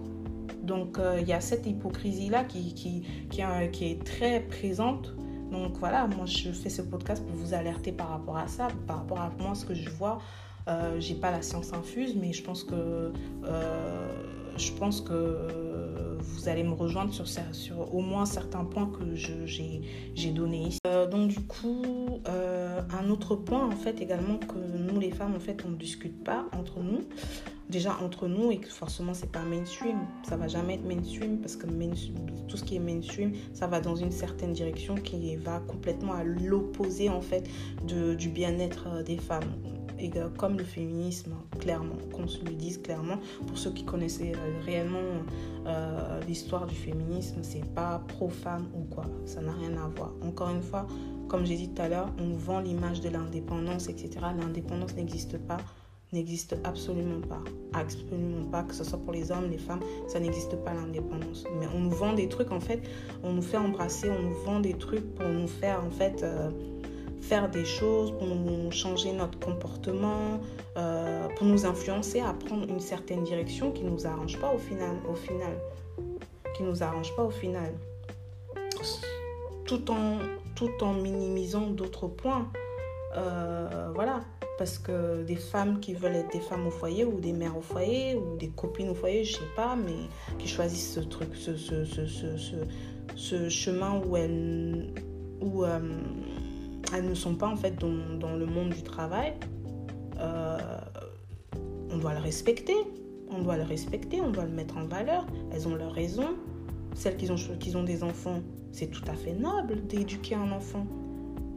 [0.71, 5.13] Donc euh, il y a cette hypocrisie-là qui, qui, qui, est très présente.
[5.51, 8.99] Donc voilà, moi je fais ce podcast pour vous alerter par rapport à ça, par
[8.99, 10.19] rapport à moi, ce que je vois.
[11.01, 13.13] J'ai pas la science infuse, mais je pense que,
[14.57, 20.69] je pense que vous allez me rejoindre sur au moins certains points que j'ai donnés
[20.69, 20.79] ici.
[21.11, 25.65] donc du coup, un autre point en fait également que nous les femmes en fait
[25.67, 27.01] on ne discute pas entre nous
[27.71, 29.99] déjà entre nous et que forcément c'est pas mainstream.
[30.23, 31.67] Ça va jamais être mainstream parce que
[32.49, 36.25] tout ce qui est mainstream ça va dans une certaine direction qui va complètement à
[36.25, 37.49] l'opposé en fait
[37.87, 39.55] de, du bien-être euh, des femmes.
[40.03, 44.65] Et comme le féminisme clairement qu'on se le dise clairement pour ceux qui connaissaient euh,
[44.65, 44.99] réellement
[45.67, 49.05] euh, l'histoire du féminisme c'est pas pro-femme ou quoi.
[49.27, 50.13] Ça n'a rien à voir.
[50.23, 50.87] Encore une fois
[51.31, 54.19] comme j'ai dit tout à l'heure, on vend l'image de l'indépendance, etc.
[54.37, 55.59] L'indépendance n'existe pas,
[56.13, 57.43] n'existe absolument pas.
[57.73, 61.45] Absolument pas, que ce soit pour les hommes, les femmes, ça n'existe pas l'indépendance.
[61.59, 62.81] Mais on nous vend des trucs, en fait,
[63.23, 66.51] on nous fait embrasser, on nous vend des trucs pour nous faire, en fait, euh,
[67.21, 70.41] faire des choses, pour nous changer notre comportement,
[70.77, 74.59] euh, pour nous influencer à prendre une certaine direction qui ne nous arrange pas au
[74.59, 75.59] final, au final.
[76.57, 77.73] Qui nous arrange pas au final.
[79.65, 80.19] Tout en,
[80.57, 82.51] tout en minimisant d'autres points.
[83.17, 84.21] Euh, voilà.
[84.59, 87.63] Parce que des femmes qui veulent être des femmes au foyer ou des mères au
[87.63, 91.57] foyer ou des copines au foyer, je sais pas, mais qui choisissent ce truc, ce,
[91.57, 92.07] ce, ce,
[93.17, 94.93] ce, chemin où elles,
[95.41, 95.79] où, euh,
[96.95, 99.33] elles ne sont pas en fait dans, dans le monde du travail,
[100.19, 100.59] euh,
[101.91, 102.77] on doit le respecter.
[103.33, 105.25] On doit le respecter, on doit le mettre en valeur.
[105.53, 106.35] Elles ont leur raison.
[106.95, 108.41] Celles qui ont, qui ont des enfants,
[108.73, 110.85] c'est tout à fait noble d'éduquer un enfant.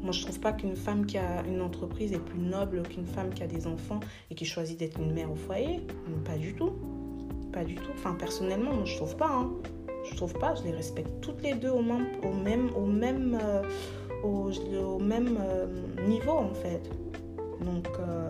[0.04, 3.34] Moi, je trouve pas qu'une femme qui a une entreprise est plus noble qu'une femme
[3.34, 5.80] qui a des enfants et qui choisit d'être une mère au foyer.
[6.26, 6.74] Pas du tout.
[7.54, 7.92] Pas du tout.
[7.94, 9.30] Enfin, personnellement, moi, je trouve pas.
[9.32, 9.50] Hein.
[10.12, 10.56] Je trouve pas.
[10.56, 13.64] Je les respecte toutes les deux au même, au même, au même, euh,
[14.26, 15.68] euh,
[16.06, 16.82] niveau, en fait.
[17.64, 18.30] Donc, euh,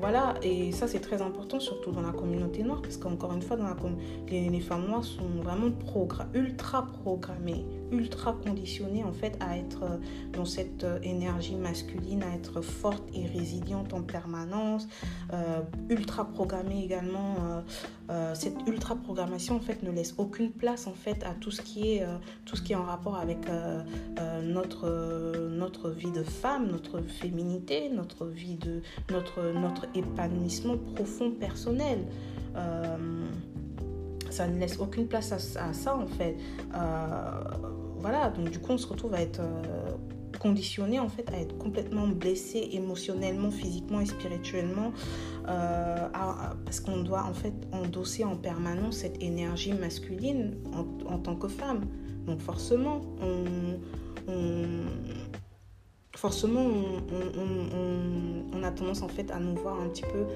[0.00, 3.56] voilà, et ça c'est très important, surtout dans la communauté noire, parce qu'encore une fois,
[3.56, 3.76] dans la
[4.30, 5.68] les, femmes noires sont vraiment
[6.34, 9.96] ultra programmées, ultra conditionnées en fait à être euh,
[10.32, 14.86] dans cette euh, énergie masculine, à être forte et résiliente en permanence,
[15.32, 17.36] euh, ultra programmée également.
[18.34, 21.94] cette ultra programmation en fait ne laisse aucune place en fait à tout ce qui
[21.94, 23.38] est, en rapport avec
[24.42, 32.00] notre, vie de femme, notre féminité, notre vie de notre, épanouissement profond personnel.
[34.30, 36.36] Ça ne laisse aucune place à, ça en fait.
[38.00, 39.92] Voilà, donc du coup on se retrouve à être euh,
[40.38, 44.92] conditionné en fait à être complètement blessé émotionnellement, physiquement et spirituellement
[46.64, 50.56] parce qu'on doit en fait endosser en permanence cette énergie masculine
[51.08, 51.86] en, tant que femme.
[52.26, 53.78] Donc forcément, on,
[56.16, 56.64] forcément,
[58.52, 60.26] on, a tendance en fait à nous voir un petit peu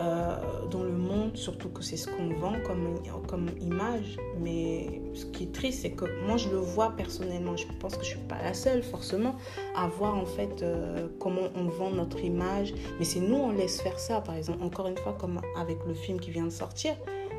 [0.00, 4.16] euh, dans le monde, surtout que c'est ce qu'on vend comme, comme image.
[4.40, 7.56] Mais ce qui est triste, c'est que moi, je le vois personnellement.
[7.56, 9.36] Je pense que je ne suis pas la seule, forcément,
[9.74, 12.74] à voir en fait euh, comment on vend notre image.
[12.98, 14.62] Mais c'est nous, on laisse faire ça, par exemple.
[14.62, 16.94] Encore une fois, comme avec le film qui vient de sortir.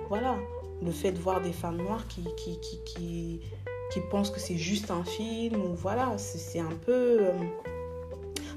[0.10, 0.36] Voilà,
[0.82, 3.42] le fait de voir des femmes noires qui, qui, qui, qui
[3.90, 7.20] qui pensent que c'est juste un film ou voilà, c'est un peu...
[7.22, 7.34] Euh,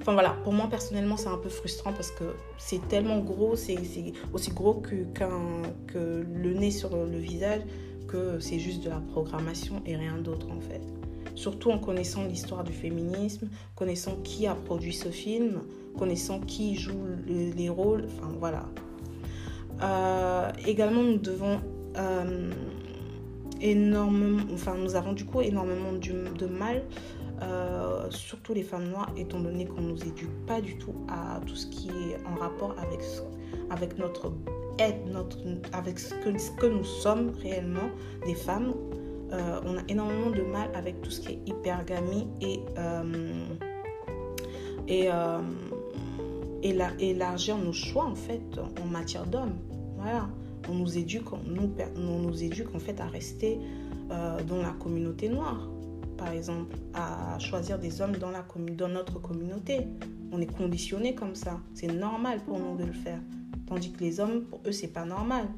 [0.01, 3.77] enfin voilà, pour moi personnellement c'est un peu frustrant parce que c'est tellement gros, c'est
[4.33, 5.05] aussi gros que,
[5.97, 7.63] le nez sur le visage
[8.09, 10.81] que c'est juste de la programmation et rien d'autre en fait.
[11.35, 15.63] Surtout en connaissant l'histoire du féminisme, connaissant qui a produit ce film,
[15.97, 18.67] connaissant qui joue les rôles, enfin voilà.
[19.83, 21.61] Euh, également nous devons...
[21.97, 22.51] Euh,
[23.63, 26.83] énormément, enfin nous avons du coup énormément de mal,
[27.43, 31.57] euh, surtout les femmes noires, étant donné qu'on nous éduque pas du tout à tout
[31.57, 33.01] ce qui est en rapport avec,
[33.71, 34.33] avec notre
[34.79, 35.39] aide, notre,
[35.73, 37.91] avec ce que, nous sommes réellement,
[38.27, 38.75] des femmes.
[39.33, 43.47] Euh, on a énormément de mal avec tout ce qui est hypergamie et, euh,
[44.89, 45.09] et,
[46.63, 48.43] et la, élargir nos choix en fait
[48.83, 49.57] en matière d'hommes.
[49.97, 50.29] Voilà
[50.69, 53.59] on nous éduque, on nous, on nous éduque en fait à rester
[54.09, 55.69] dans la communauté noire,
[56.21, 58.45] par exemple, à choisir des hommes dans, la,
[58.77, 59.89] dans notre communauté.
[60.31, 61.59] On est conditionné comme ça.
[61.75, 63.19] C'est normal pour nous de le faire.
[63.67, 65.49] Tandis que les hommes, pour eux, c'est pas normal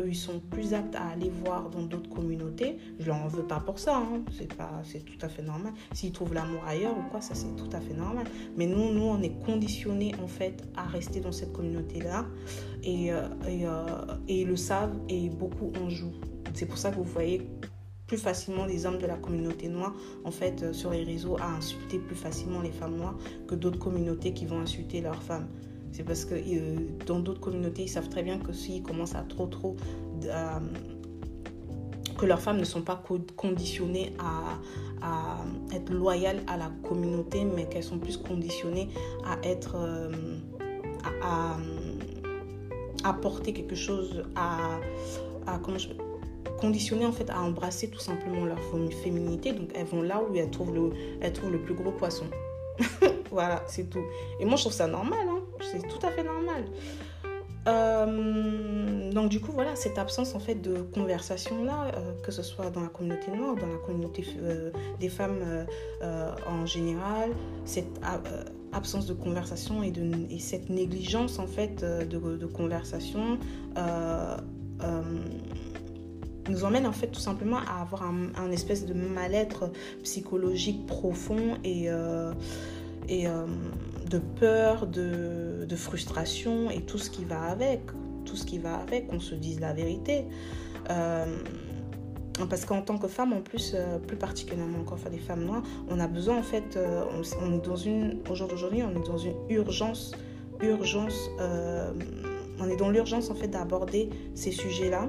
[0.00, 2.78] eux, ils sont plus aptes à aller voir dans d'autres communautés.
[2.98, 4.22] Je leur en veux pas pour ça, hein.
[4.36, 5.72] c'est pas, c'est tout à fait normal.
[5.92, 8.26] S'ils trouvent l'amour ailleurs ou quoi, ça c'est tout à fait normal.
[8.56, 12.26] Mais nous, nous, on est conditionnés en fait à rester dans cette communauté-là
[12.82, 16.14] et, euh, et, euh, et, ils le savent et beaucoup en jouent.
[16.54, 17.48] C'est pour ça que vous voyez
[18.06, 21.46] plus facilement les hommes de la communauté noire en fait euh, sur les réseaux à
[21.56, 23.16] insulter plus facilement les femmes noires
[23.48, 25.48] que d'autres communautés qui vont insulter leurs femmes.
[25.92, 29.22] C'est parce que euh, dans d'autres communautés, ils savent très bien que s'ils commencent à
[29.22, 29.76] trop, trop.
[32.18, 33.02] Que leurs femmes ne sont pas
[33.36, 34.58] conditionnées à,
[35.72, 38.88] être loyales à la communauté, mais qu'elles sont plus conditionnées
[39.24, 39.76] à être.
[39.76, 40.10] Euh,
[41.22, 41.56] à,
[43.04, 44.80] apporter quelque chose, à.
[45.62, 45.88] comment je,
[46.64, 48.60] conditionnées en fait à embrasser tout simplement leur
[49.02, 49.52] féminité.
[49.52, 52.26] Donc elles vont là où elles trouvent le, elles trouvent le plus gros poisson.
[53.30, 54.04] voilà, c'est tout.
[54.40, 55.26] Et moi je trouve ça normal.
[55.28, 56.64] Hein c'est tout à fait normal.
[57.66, 62.42] Euh, donc du coup voilà cette absence en fait de conversation là euh, que ce
[62.42, 64.70] soit dans la communauté noire dans la communauté euh,
[65.00, 65.66] des femmes
[66.46, 67.30] en général
[67.64, 67.98] cette
[68.72, 73.38] absence de conversation et, de, et cette négligence en fait de, de conversation
[76.48, 79.70] nous emmène en fait tout simplement à avoir un, espèce de mal-être
[80.02, 81.88] psychologique profond et,
[83.08, 83.26] et
[84.10, 87.80] de peur, de, frustration et tout ce qui va avec.
[88.24, 90.24] Tout ce qui va avec, qu'on se dise la vérité.
[92.48, 96.00] Parce qu'en tant que femme, en plus, euh, plus particulièrement encore des femmes noires, on
[96.00, 97.04] a besoin en fait, euh,
[97.40, 100.12] on, est dans une, aujourd'hui, on est dans une urgence,
[100.60, 101.92] urgence, euh,
[102.58, 105.08] on est dans l'urgence en fait d'aborder ces sujets-là.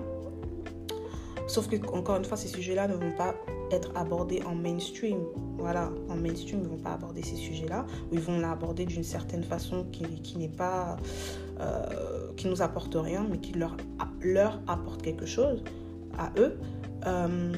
[1.47, 3.35] Sauf que encore une fois, ces sujets-là ne vont pas
[3.71, 5.19] être abordés en mainstream.
[5.57, 9.03] Voilà, en mainstream, ils ne vont pas aborder ces sujets-là, ou ils vont l'aborder d'une
[9.03, 10.97] certaine façon qui, n'est pas,
[12.37, 13.75] qui nous apporte rien, mais qui leur,
[14.21, 15.63] leur apporte quelque chose
[16.17, 16.57] à eux.
[17.05, 17.53] Euh,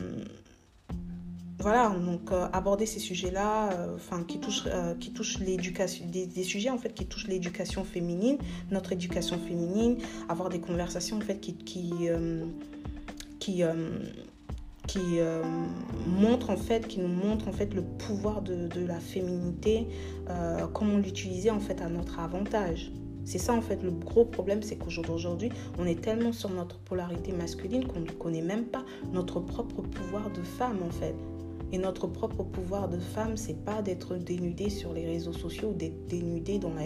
[1.59, 4.67] voilà, donc euh, aborder ces sujets-là, euh, enfin qui touchent,
[5.15, 8.37] touchent l'éducation, des, sujets en fait qui touchent l'éducation féminine,
[8.69, 9.97] notre éducation féminine,
[10.29, 12.09] avoir des conversations en fait qui
[13.47, 13.63] qui,
[14.87, 15.19] qui
[16.05, 19.87] montrent en fait, qui nous montrent en fait le pouvoir de, la féminité,
[20.73, 22.91] comment l'utiliser en fait à notre avantage.
[23.23, 27.31] C'est ça en fait le gros problème, c'est qu'aujourd'hui, on est tellement sur notre polarité
[27.31, 28.83] masculine qu'on ne connaît même pas
[29.13, 31.15] notre propre pouvoir de femme en fait.
[31.73, 35.73] Et notre propre pouvoir de femme, c'est pas d'être dénudée sur les réseaux sociaux ou
[35.73, 36.83] d'être dénudée dans la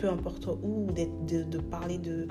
[0.00, 2.26] peu importe où, ou de, parler de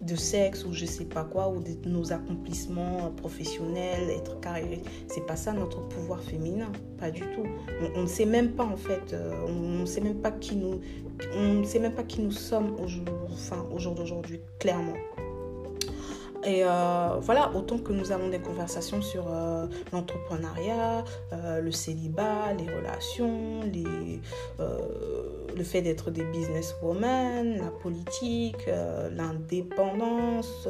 [0.00, 5.26] de sexe ou je sais pas quoi ou de nos accomplissements professionnels être carré c'est
[5.26, 7.46] pas ça notre pouvoir féminin pas du tout.
[7.96, 10.80] On ne sait même pas en fait euh, on ne sait même pas qui nous
[11.34, 12.86] on sait même pas qui nous sommes au
[13.78, 14.94] jour d'aujourd'hui clairement
[16.42, 22.54] et euh, voilà, autant que nous avons des conversations sur euh, l'entrepreneuriat, euh, le célibat,
[22.54, 23.60] les relations,
[24.58, 28.66] le fait d'être des businesswomen, la politique,
[29.12, 30.66] l'indépendance,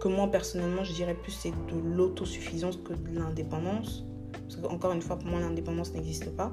[0.00, 4.04] que moi personnellement je dirais plus c'est de l'autosuffisance que de l'indépendance.
[4.32, 6.52] Parce qu'encore une fois, pour moi l'indépendance n'existe pas.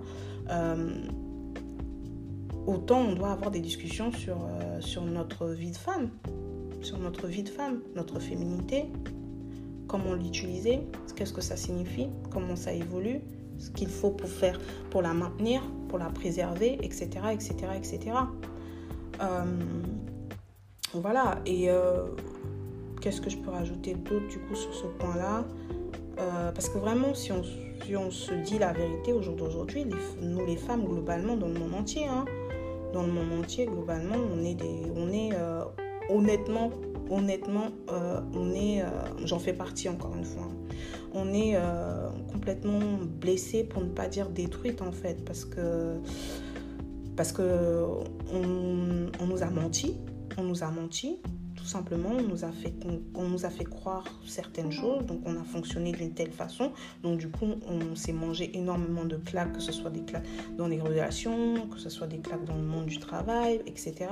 [2.65, 4.37] autant on doit avoir des discussions sur,
[4.81, 6.09] sur notre vie de femme
[6.81, 8.85] sur notre vie de femme, notre féminité,
[9.87, 10.81] comment l'utiliser,
[11.15, 13.21] qu'est-ce que ça signifie, comment ça évolue,
[13.57, 14.59] ce qu'il faut pour faire,
[14.91, 18.11] pour la maintenir, pour la préserver, etc., etc., etc.
[20.93, 21.39] voilà.
[21.45, 22.05] Et euh,
[23.01, 25.45] qu'est-ce que je peux rajouter d'autre du coup sur ce point-là?
[26.19, 27.41] Euh, Parce que vraiment, si on,
[27.95, 29.85] on, se dit la vérité au jour d'aujourd'hui,
[30.21, 32.25] nous les femmes globalement dans le monde entier, hein,
[32.93, 35.63] dans le monde entier globalement, on est des, on est euh,
[36.09, 36.71] honnêtement,
[37.09, 38.87] honnêtement, euh, on est, euh,
[39.25, 40.47] j'en fais partie encore une fois,
[41.13, 42.79] on est euh, complètement
[43.19, 45.97] blessé pour ne pas dire détruite en fait, parce que
[47.15, 47.85] parce que
[48.31, 49.97] on, nous a menti,
[50.37, 51.19] on nous a menti,
[51.67, 52.73] tout simplement, on nous a fait,
[53.13, 56.71] on, nous a fait croire certaines choses, donc on a fonctionné d'une telle façon,
[57.03, 60.25] donc du coup on s'est mangé énormément de claques, que ce soit des claques
[60.57, 64.07] dans les relations, que ce soit des claques dans le monde du travail, etc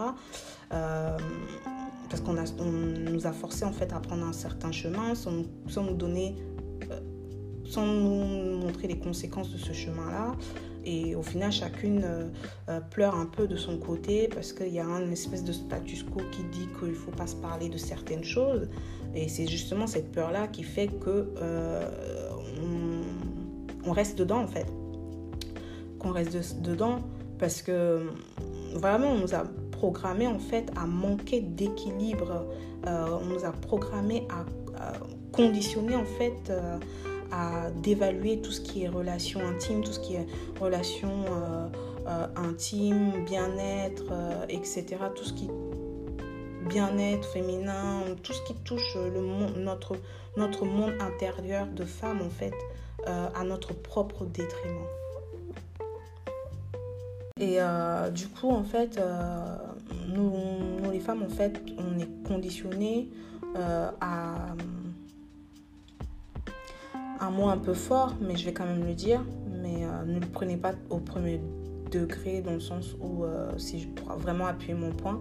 [2.10, 6.36] parce qu'on nous a forcé en fait à prendre un certain chemin sans, nous donner,
[6.92, 7.00] euh,
[7.66, 10.36] sans nous montrer les conséquences de ce chemin-là.
[10.86, 12.28] Et au final, chacune euh,
[12.70, 16.04] euh, pleure un peu de son côté parce qu'il y a une espèce de status
[16.04, 18.70] quo qui dit qu'il ne faut pas se parler de certaines choses.
[19.16, 21.34] Et c'est justement cette peur-là qui fait que
[23.86, 24.66] on, reste dedans en fait.
[26.00, 27.00] Qu'on reste dedans
[27.40, 28.10] parce que
[28.74, 32.46] vraiment on nous a programmé en fait à manquer d'équilibre.
[32.88, 34.46] Euh, on nous a programmé à,
[35.32, 36.78] conditionner en fait euh,
[37.82, 40.28] d'évaluer tout ce qui est relation intime, tout ce qui est
[40.60, 41.26] relation
[42.08, 44.04] euh, intime, bien-être,
[44.50, 44.98] etc.
[45.16, 45.50] Tout ce qui
[46.68, 49.98] bien-être féminin, tout ce qui touche le monde, notre,
[50.38, 52.56] notre monde intérieur de femme en fait
[53.06, 54.88] à notre propre détriment.
[57.38, 59.58] Et euh, du coup, en fait, euh,
[60.08, 63.10] nous, les femmes, en fait, on est conditionnées
[63.58, 64.36] euh, à
[67.20, 69.24] un mot un peu fort, mais je vais quand même le dire.
[69.62, 71.42] Mais ne le prenez pas au premier
[71.92, 73.26] degré, dans le sens où,
[73.58, 75.20] si je pourrais vraiment appuyer mon point,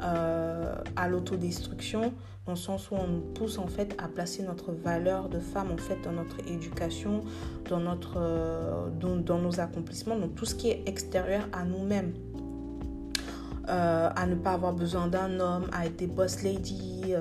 [0.00, 2.12] à l'autodestruction
[2.46, 5.72] dans le sens où on nous pousse en fait à placer notre valeur de femme
[5.72, 7.22] en fait dans notre éducation,
[7.68, 12.14] dans, notre, euh, dans, nos accomplissements, donc tout ce qui est extérieur à nous-mêmes.
[13.68, 17.14] Euh, à ne pas avoir besoin d'un homme, à être boss lady.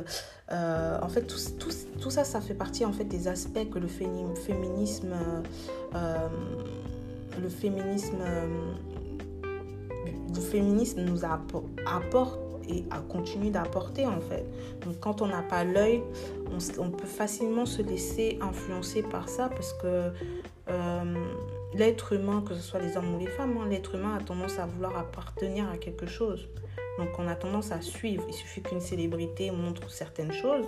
[0.51, 3.79] Euh, en fait, tout, tout, tout, ça, ça fait partie en fait des aspects que
[3.79, 5.13] le féminisme,
[7.41, 8.19] le féminisme,
[10.33, 12.39] le féminisme nous apporte
[12.69, 14.45] et continue d'apporter en fait.
[14.83, 16.01] Donc quand on n'a pas l'œil,
[16.79, 20.11] on, peut facilement se laisser influencer par ça parce que
[20.69, 21.13] euh,
[21.75, 24.59] l'être humain, que ce soit les hommes ou les femmes, hein, l'être humain a tendance
[24.59, 26.49] à vouloir appartenir à quelque chose.
[26.97, 28.23] Donc on a tendance à suivre.
[28.27, 30.65] Il suffit qu'une célébrité montre certaines choses.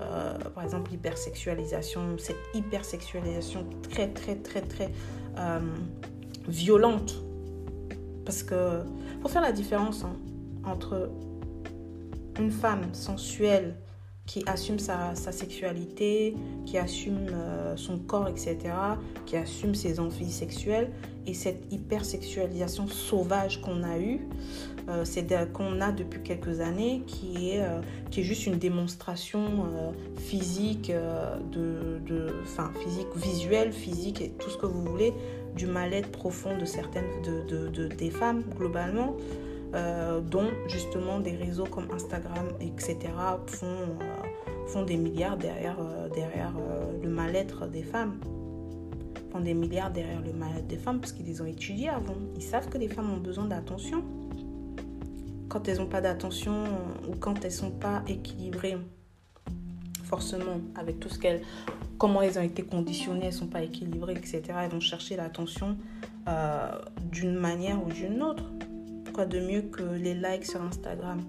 [0.00, 4.90] Euh, par exemple, l'hypersexualisation, cette hypersexualisation très, très, très, très
[5.38, 5.60] euh,
[6.46, 7.16] violente.
[8.24, 8.82] Parce que,
[9.22, 10.16] faut faire la différence hein,
[10.64, 11.10] entre
[12.38, 13.76] une femme sensuelle
[14.26, 16.34] qui assume sa, sexualité,
[16.66, 18.56] qui assume euh, son corps, etc.,
[19.24, 20.90] qui assume ses envies sexuelles,
[21.28, 24.20] et cette hypersexualisation sauvage qu'on a eue,
[24.88, 25.04] euh,
[25.52, 29.64] qu'on a depuis quelques années, qui est, euh, qui est juste une démonstration
[30.16, 30.92] physique,
[31.52, 35.12] de, de, enfin, physique, visuelle, physique, et tout ce que vous voulez,
[35.56, 39.16] du mal-être profond de certaines, de, de, des femmes globalement.
[39.74, 42.96] Euh, dont justement des réseaux comme Instagram, etc.,
[43.46, 44.15] font, euh,
[44.66, 46.52] font des milliards derrière, euh, derrière
[47.02, 48.18] le mal-être des femmes.
[49.30, 52.16] Font des milliards derrière le mal-être des femmes parce qu'ils les ont étudiés avant.
[52.36, 54.02] Ils savent que les femmes ont besoin d'attention.
[55.48, 56.64] Quand elles n'ont pas d'attention
[57.08, 58.78] ou quand elles ne sont pas équilibrées,
[60.04, 61.42] forcément, avec tout ce qu'elles.
[61.98, 65.76] comment elles ont été conditionnées, elles ne sont pas équilibrées, etc., elles vont chercher l'attention
[67.12, 68.44] d'une manière ou d'une autre.
[69.14, 71.22] Quoi de mieux que les likes sur Instagram?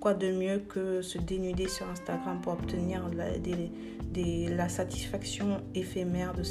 [0.00, 3.08] Quoi de mieux que se dénuder sur Instagram pour obtenir
[4.14, 6.42] la, satisfaction éphémère de,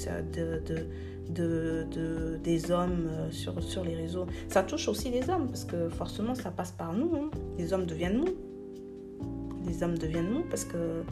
[1.29, 5.65] de, de, des hommes euh, sur, sur les réseaux Ça touche aussi les hommes parce
[5.65, 7.11] que forcément ça passe par nous.
[7.15, 7.29] Hein.
[7.57, 8.35] Les hommes deviennent mous.
[9.65, 11.03] Les hommes deviennent mous parce que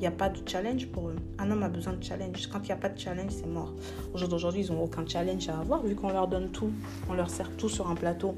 [0.00, 1.16] n'y a pas de challenge pour eux.
[1.38, 2.48] Un homme a besoin de challenge.
[2.48, 3.72] Quand il n'y a pas de challenge, c'est mort.
[4.12, 6.72] Aujourd'hui, ils n'ont aucun challenge à avoir vu qu'on leur donne tout.
[7.08, 8.34] On leur sert tout sur un plateau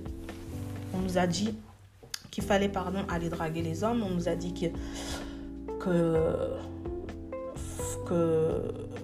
[0.94, 1.54] on nous a dit
[2.34, 4.02] qu'il fallait pardon, aller draguer les hommes.
[4.04, 4.66] On nous a dit que,
[8.04, 8.62] que,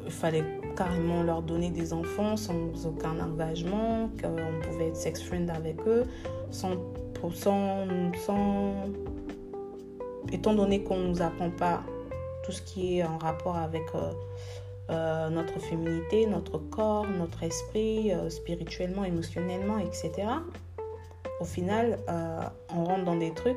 [0.08, 0.44] fallait
[0.76, 6.04] carrément leur donner des enfants sans aucun engagement, qu'on pouvait être sex friend avec eux,
[6.50, 6.72] sans,
[7.34, 7.86] sans,
[8.26, 8.74] sans
[10.32, 11.84] étant donné qu'on ne nous apprend pas
[12.44, 14.12] tout ce qui est en rapport avec euh,
[14.90, 20.26] euh, notre féminité, notre corps, notre esprit, euh, spirituellement, émotionnellement, etc
[21.40, 22.40] au final, euh,
[22.76, 23.56] on rentre dans des trucs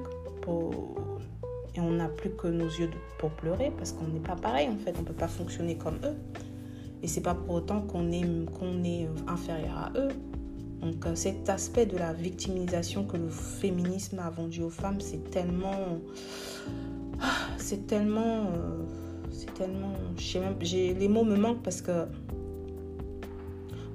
[1.76, 4.78] et on n'a plus que nos yeux pour pleurer parce qu'on n'est pas pareil en
[4.78, 6.16] fait, on ne peut pas fonctionner comme eux.
[7.02, 8.26] Et c'est pas pour autant qu'on est,
[8.58, 10.10] qu'on est inférieur à eux.
[10.82, 15.30] Donc euh, cet aspect de la victimisation que le féminisme a vendu aux femmes, c'est
[15.30, 16.00] tellement...
[17.58, 18.52] C'est tellement...
[18.54, 18.84] Euh,
[19.32, 19.94] c'est tellement...
[20.72, 22.06] les mots me manquent parce que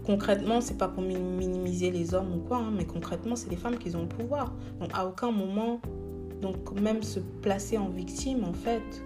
[0.09, 3.77] concrètement, c'est pas pour minimiser les hommes ou quoi, hein, mais concrètement, c'est les femmes
[3.77, 4.55] qui ont le pouvoir.
[4.81, 5.83] Donc, à aucun moment,
[6.41, 9.05] donc même se placer en victime, en fait,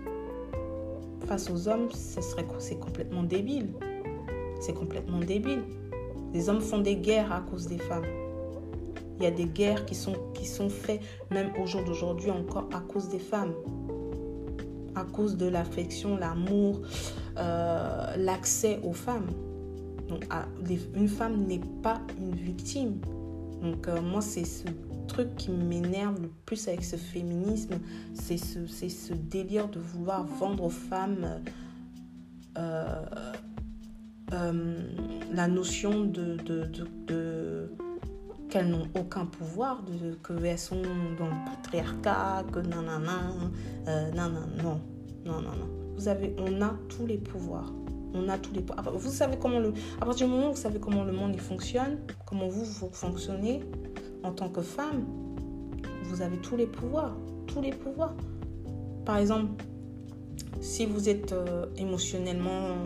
[1.27, 3.71] face aux hommes, ce serait c'est complètement débile.
[4.61, 5.65] C'est complètement débile.
[6.33, 8.07] Les hommes font des guerres à cause des femmes.
[9.19, 10.15] Il y a des guerres qui sont,
[10.71, 11.01] faites,
[11.33, 13.55] même au jour d'aujourd'hui encore, à cause des femmes.
[14.95, 16.81] À cause de l'affection, l'amour,
[17.39, 19.27] euh, l'accès aux femmes
[20.95, 23.01] une femme n'est pas une victime.
[23.63, 24.65] Donc euh, moi, c'est ce
[25.07, 27.79] truc qui m'énerve le plus avec ce féminisme,
[28.15, 31.41] c'est ce, ce, délire de vouloir vendre aux femmes
[32.59, 33.05] euh,
[34.33, 34.75] euh,
[35.33, 36.37] la notion de,
[37.07, 37.71] de,
[38.49, 39.83] qu'elles n'ont aucun pouvoir,
[40.27, 40.83] qu'elles sont
[41.19, 43.51] dans le patriarcat, que non, non, non,
[44.15, 44.81] non, non,
[45.25, 45.69] non, non.
[45.97, 47.73] Vous avez, on a tous les pouvoirs
[48.15, 50.79] on a tous les vous savez comment le à partir du moment où vous savez
[50.79, 53.61] comment le monde il fonctionne comment vous vous fonctionnez
[54.23, 55.05] en tant que femme
[56.05, 58.15] vous avez tous les pouvoirs tous les pouvoirs.
[59.05, 59.65] Par exemple
[60.61, 62.77] si vous êtes euh, émotionnellement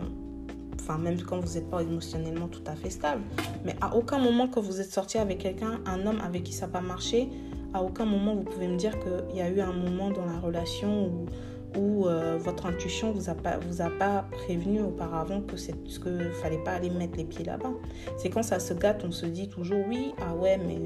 [0.79, 3.21] enfin même quand vous n'êtes pas émotionnellement tout à fait stable
[3.65, 6.65] mais à aucun moment que vous êtes sorti avec quelqu'un un homme avec qui ça
[6.65, 7.29] n'a pas marché
[7.73, 10.39] à aucun moment vous pouvez me dire qu'il y a eu un moment dans la
[10.39, 11.25] relation où
[11.77, 15.99] où euh, votre intuition vous a pas vous a pas prévenu auparavant que c'est ce
[15.99, 17.71] que fallait pas aller mettre les pieds là-bas.
[18.17, 20.79] C'est quand ça se gâte, on se dit toujours oui, ah ouais, mais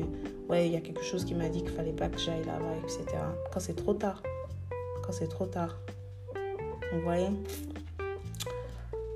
[0.50, 2.76] ouais, il y a quelque chose qui m'a dit qu'il fallait pas que j'aille là-bas,
[2.84, 3.06] etc.
[3.54, 4.22] Quand c'est trop tard,
[5.04, 5.78] quand c'est trop tard.
[6.94, 7.30] Vous voyez?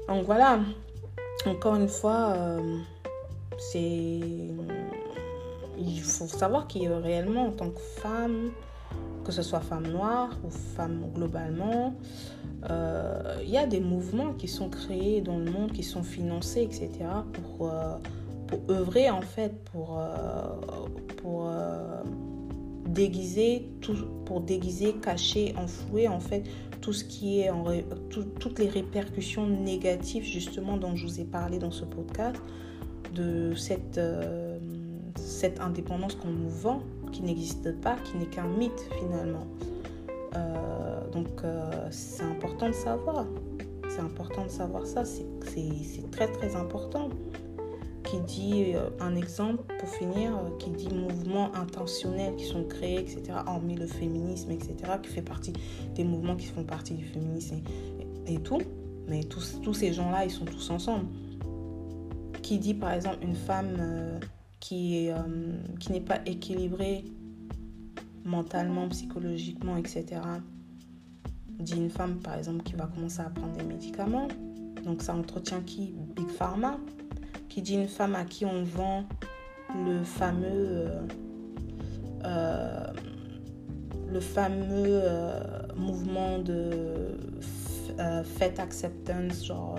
[0.07, 0.59] Donc voilà.
[1.45, 2.77] Encore une fois, euh,
[3.57, 4.21] c'est
[5.77, 8.51] il faut savoir qu'il réellement en tant que femme
[9.25, 11.95] que ce soit femme noire ou femme globalement.
[12.69, 16.61] Euh, il y a des mouvements qui sont créés dans le monde, qui sont financés,
[16.61, 16.89] etc.,
[17.33, 17.97] pour, euh,
[18.47, 22.03] pour œuvrer en fait, pour, euh,
[22.87, 23.95] déguiser, tout,
[24.25, 26.43] pour déguiser, cacher, enfouer en fait
[26.79, 27.49] tout ce qui est
[28.39, 32.39] toutes les répercussions négatives justement dont je vous ai parlé dans ce podcast
[33.15, 33.53] de
[33.97, 34.59] euh,
[35.15, 36.81] cette indépendance qu'on nous vend,
[37.11, 39.47] qui n'existe pas, qui n'est qu'un mythe finalement.
[40.35, 43.25] Euh, donc euh, c'est important de savoir.
[43.89, 45.05] C'est important de savoir ça.
[45.05, 45.25] C'est
[46.11, 47.09] très très important
[48.03, 53.23] qui dit euh, un exemple pour finir, qui dit mouvements intentionnels qui sont créés, etc.,
[53.47, 55.53] hormis le féminisme, etc., qui fait partie
[55.95, 57.61] des mouvements qui font partie du féminisme
[58.27, 58.61] et, tout.
[59.07, 61.05] Mais tous, tous ces gens-là, ils sont tous ensemble.
[62.41, 64.19] Qui dit par exemple une femme
[64.71, 65.21] euh,
[65.79, 67.05] qui, qui n'est pas équilibrée
[68.23, 70.21] mentalement, psychologiquement, etc.
[71.59, 74.27] Dit une femme par exemple qui va commencer à prendre des médicaments.
[74.83, 75.93] Donc ça entretient qui?
[76.15, 76.77] Big Pharma
[77.49, 79.05] qui dit une femme à qui on vend
[79.85, 81.07] le fameux euh,
[82.25, 82.87] euh,
[84.11, 85.01] le fameux
[85.75, 87.17] mouvement de
[88.23, 89.77] fait acceptance genre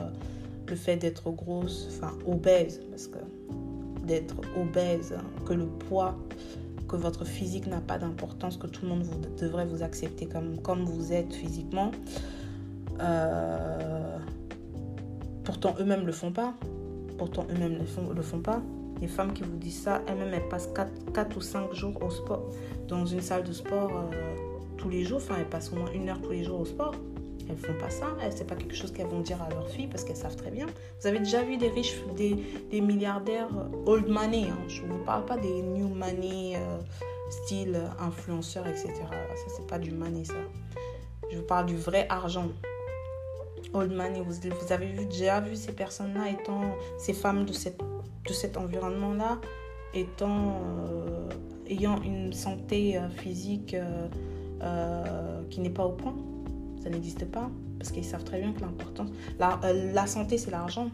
[0.68, 3.18] le fait d'être grosse enfin obèse parce que
[4.07, 6.16] d'être obèse hein, que le poids
[6.88, 9.04] que votre physique n'a pas d'importance que tout le monde
[9.40, 11.90] devrait vous accepter comme, vous êtes physiquement
[15.44, 16.54] pourtant eux-mêmes le font pas
[17.16, 18.62] pourtant eux-mêmes ne le, font pas.
[19.00, 20.70] Les femmes qui vous disent ça, elles-mêmes, elles passent
[21.14, 22.50] 4, ou 5 jours au sport,
[22.88, 24.36] dans une salle de sport euh,
[24.76, 25.18] tous les jours.
[25.18, 26.94] Enfin, elles passent au moins une heure tous les jours au sport.
[27.49, 28.07] Elles font pas ça.
[28.30, 30.66] C'est pas quelque chose qu'elles vont dire à leurs filles parce qu'elles savent très bien.
[31.01, 33.49] Vous avez déjà vu des riches, des, milliardaires
[33.86, 34.47] old money.
[34.51, 34.59] Hein.
[34.68, 36.78] Je ne vous parle pas des new money, euh,
[37.30, 38.92] style influenceurs, etc.
[39.11, 40.34] Ça, c'est pas du money, ça.
[41.30, 42.49] Je vous parle du vrai argent
[43.72, 44.20] old money.
[44.20, 46.62] Vous, avez déjà vu ces personnes-là étant,
[46.99, 49.38] ces femmes de, cet environnement-là,
[49.94, 51.28] étant, euh,
[51.68, 53.76] ayant une santé euh, physique
[55.51, 56.16] qui n'est pas au point.
[56.87, 57.51] Ça n'existe pas.
[57.80, 59.11] Parce qu'ils savent très bien que l'importance.
[59.41, 59.59] La,
[59.93, 60.89] la santé, c'est l'argent.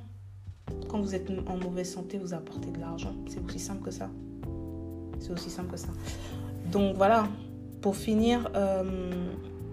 [0.88, 3.12] Quand vous êtes en mauvaise santé, vous apportez de l'argent.
[3.28, 4.08] C'est aussi simple que ça.
[5.20, 5.90] C'est aussi simple que ça.
[6.70, 7.28] Donc voilà.
[7.82, 8.50] Pour finir,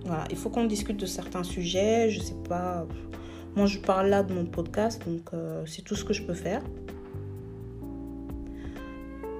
[0.05, 2.09] voilà, il faut qu'on discute de certains sujets.
[2.09, 2.85] Je sais pas.
[3.55, 6.33] Moi, je parle là de mon podcast, donc euh, c'est tout ce que je peux
[6.33, 6.61] faire.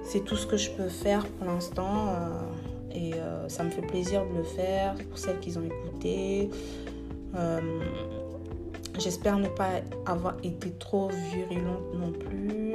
[0.02, 2.08] C'est tout ce que je peux faire pour l'instant.
[2.08, 2.40] Euh,
[2.94, 6.50] et euh, ça me fait plaisir de le faire pour celles qui ont écouté.
[8.98, 12.74] J'espère ne pas avoir été trop virulente non plus.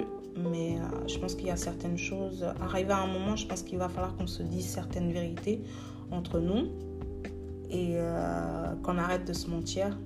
[0.51, 2.45] Mais je pense qu'il y a certaines choses.
[2.61, 5.61] Arrivé à un moment, je pense qu'il va falloir qu'on se dise certaines vérités
[6.11, 6.69] entre nous
[7.69, 9.97] et euh, qu'on arrête de se mentir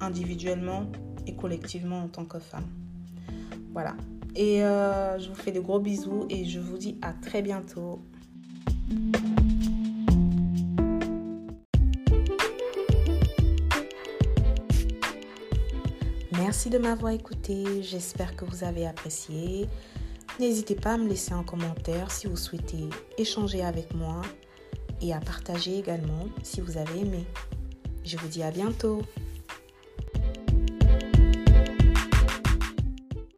[0.00, 0.86] individuellement
[1.26, 2.66] et collectivement en tant que femme.
[3.72, 3.94] Voilà.
[4.34, 8.00] Et euh, je vous fais de gros bisous et je vous dis à très bientôt.
[16.32, 17.82] Merci de m'avoir écouté.
[17.82, 19.68] J'espère que vous avez apprécié.
[20.40, 24.22] N'hésitez pas à me laisser un commentaire si vous souhaitez échanger avec moi
[25.00, 27.24] et à partager également si vous avez aimé.
[28.04, 29.02] Je vous dis à bientôt